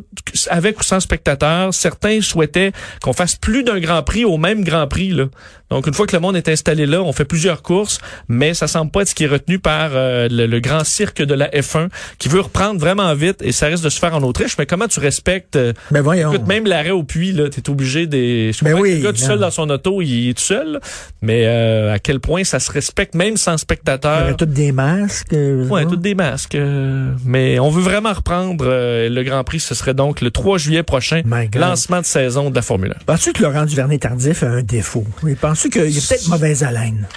avec 0.50 0.80
ou 0.80 0.84
sans 0.84 1.00
spectateurs. 1.00 1.74
Certains 1.74 2.22
souhaitaient 2.22 2.72
qu'on 3.02 3.14
fasse 3.14 3.36
plus 3.36 3.64
d'un 3.64 3.80
Grand 3.80 4.04
Prix 4.04 4.26
au 4.26 4.38
même 4.38 4.64
Grand 4.64 4.88
Prix 4.88 5.10
là. 5.10 5.26
Donc 5.70 5.88
une 5.88 5.94
fois 5.94 6.06
que 6.06 6.16
le 6.16 6.20
monde 6.20 6.36
est 6.36 6.50
installé 6.50 6.86
là, 6.86 7.02
on 7.02 7.14
fait 7.14 7.26
plusieurs 7.26 7.64
courses, 7.64 8.00
mais 8.28 8.54
ça 8.54 8.68
semble 8.68 8.92
pas 8.92 9.02
être 9.02 9.08
ce 9.08 9.16
qui 9.16 9.24
est 9.24 9.28
retenu 9.28 9.58
par 9.58 9.92
euh, 9.94 10.28
le, 10.30 10.46
le 10.46 10.60
grand 10.60 10.84
cirque 10.84 11.22
de 11.24 11.34
la 11.34 11.48
F1 11.50 11.88
qui 12.20 12.30
veut 12.30 12.42
reprendre 12.42 12.80
vraiment 12.80 13.12
vite 13.16 13.42
et 13.42 13.52
ça 13.54 13.68
risque 13.68 13.84
de 13.84 13.90
se 13.90 14.00
faire 14.00 14.14
en 14.16 14.22
Autriche. 14.24 14.58
Mais 14.58 14.66
comment 14.66 14.88
tu 14.88 15.00
respectes 15.00 15.56
euh, 15.56 15.74
Ben 15.92 16.02
voyons. 16.02 16.32
Écoute, 16.34 16.48
même 16.48 16.66
l'arrêt 16.66 16.92
au 16.92 17.04
puits, 17.04 17.32
là, 17.32 17.50
t'es 17.50 17.70
obligé 17.70 18.08
des. 18.08 18.52
Je 18.54 18.64
Ben 18.66 18.76
que 18.76 18.80
oui, 18.82 18.96
le 18.98 19.04
gars 19.04 19.14
tout 19.14 19.22
non. 19.22 19.28
seul 19.28 19.40
dans 19.40 19.52
son 19.52 19.70
auto, 19.70 20.02
il 20.02 20.30
est 20.30 20.34
tout 20.34 20.44
seul. 20.44 20.80
Mais 21.22 21.44
euh, 21.46 21.94
à 21.94 22.00
quel 22.00 22.20
point 22.20 22.44
ça 22.44 22.60
se 22.60 22.72
respecte, 22.72 23.16
même 23.16 23.38
sans 23.38 23.56
Il 23.64 24.32
y 24.32 24.36
tous 24.36 24.46
des 24.46 24.72
masques. 24.72 25.34
euh, 25.34 25.70
hein? 25.72 25.86
toutes 25.90 26.02
des 26.02 26.16
masques. 26.16 26.56
euh, 26.56 27.12
mais 27.26 27.60
on 27.60 27.70
veut 27.70 27.82
vraiment 27.82 28.14
reprendre 28.14 28.66
le 28.68 29.24
Grand 29.24 29.44
Prix. 29.44 29.60
Ce 29.60 29.76
serait 29.76 29.94
donc 29.94 30.22
le 30.22 30.32
3 30.32 30.58
juillet 30.58 30.84
prochain, 30.84 31.22
lancement 31.56 32.02
de 32.02 32.06
saison 32.06 32.50
de 32.50 32.56
la 32.56 32.62
Formule 32.62 32.92
1. 33.02 33.06
Penses-tu 33.06 33.34
que 33.34 33.44
Laurent 33.44 33.66
Duvernay-Tardif 33.66 34.44
a 34.44 34.48
un 34.48 34.64
défaut? 34.64 35.06
Oui, 35.24 35.36
penses-tu 35.36 35.70
qu'il 35.70 35.90
y 35.90 35.98
a 35.98 36.02
peut-être 36.02 36.28
mauvaise 36.30 36.64
haleine? 36.64 37.08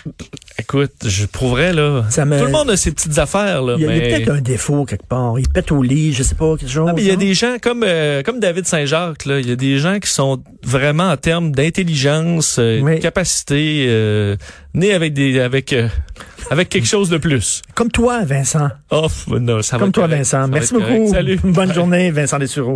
Écoute, 0.58 0.92
je 1.04 1.26
prouverais 1.26 1.72
là. 1.72 2.04
Ça 2.10 2.24
me- 2.24 2.38
Tout 2.38 2.46
le 2.46 2.50
monde 2.52 2.70
a 2.70 2.76
ses 2.76 2.90
petites 2.90 3.18
affaires 3.18 3.62
là. 3.62 3.74
Il 3.78 3.84
y 3.84 3.86
a, 3.88 3.94
y 3.94 3.98
a 3.98 4.00
mais... 4.00 4.08
peut-être 4.16 4.30
un 4.30 4.40
défaut 4.40 4.84
quelque 4.84 5.06
part. 5.06 5.38
Il 5.38 5.48
pète 5.48 5.70
au 5.70 5.82
lit, 5.82 6.12
je 6.12 6.22
sais 6.28 6.34
pas, 6.34 6.56
quelque 6.56 6.70
chose. 6.70 6.86
Ah, 6.88 6.92
mais 6.94 7.02
il 7.02 7.08
y 7.08 7.10
a 7.10 7.14
hein? 7.14 7.16
des 7.16 7.34
gens 7.34 7.56
comme 7.60 7.82
euh, 7.86 8.22
comme 8.22 8.40
David 8.40 8.66
Saint-Jacques 8.66 9.24
là, 9.24 9.40
il 9.40 9.48
y 9.48 9.52
a 9.52 9.56
des 9.56 9.78
gens 9.78 9.98
qui 9.98 10.10
sont 10.10 10.42
vraiment 10.62 11.10
en 11.10 11.16
termes 11.16 11.52
d'intelligence, 11.52 12.56
euh, 12.58 12.80
Oui. 12.80 12.96
de 12.96 13.00
capacité, 13.00 13.86
euh, 13.88 14.36
nés 14.74 14.92
avec 14.92 15.12
des 15.12 15.40
avec 15.40 15.72
euh, 15.72 15.88
avec 16.50 16.68
quelque 16.68 16.86
chose 16.86 17.08
de 17.10 17.18
plus. 17.18 17.62
Comme 17.74 17.90
toi, 17.90 18.24
Vincent. 18.24 18.68
Oh, 18.90 19.06
non, 19.28 19.62
ça 19.62 19.76
va 19.76 19.84
Comme 19.84 19.92
toi, 19.92 20.04
correct. 20.04 20.18
Vincent. 20.18 20.42
Ça 20.42 20.46
Merci 20.46 20.74
beaucoup. 20.74 21.08
Salut. 21.12 21.38
Bonne 21.42 21.72
journée, 21.72 22.10
Vincent 22.10 22.38
Dessureau. 22.38 22.74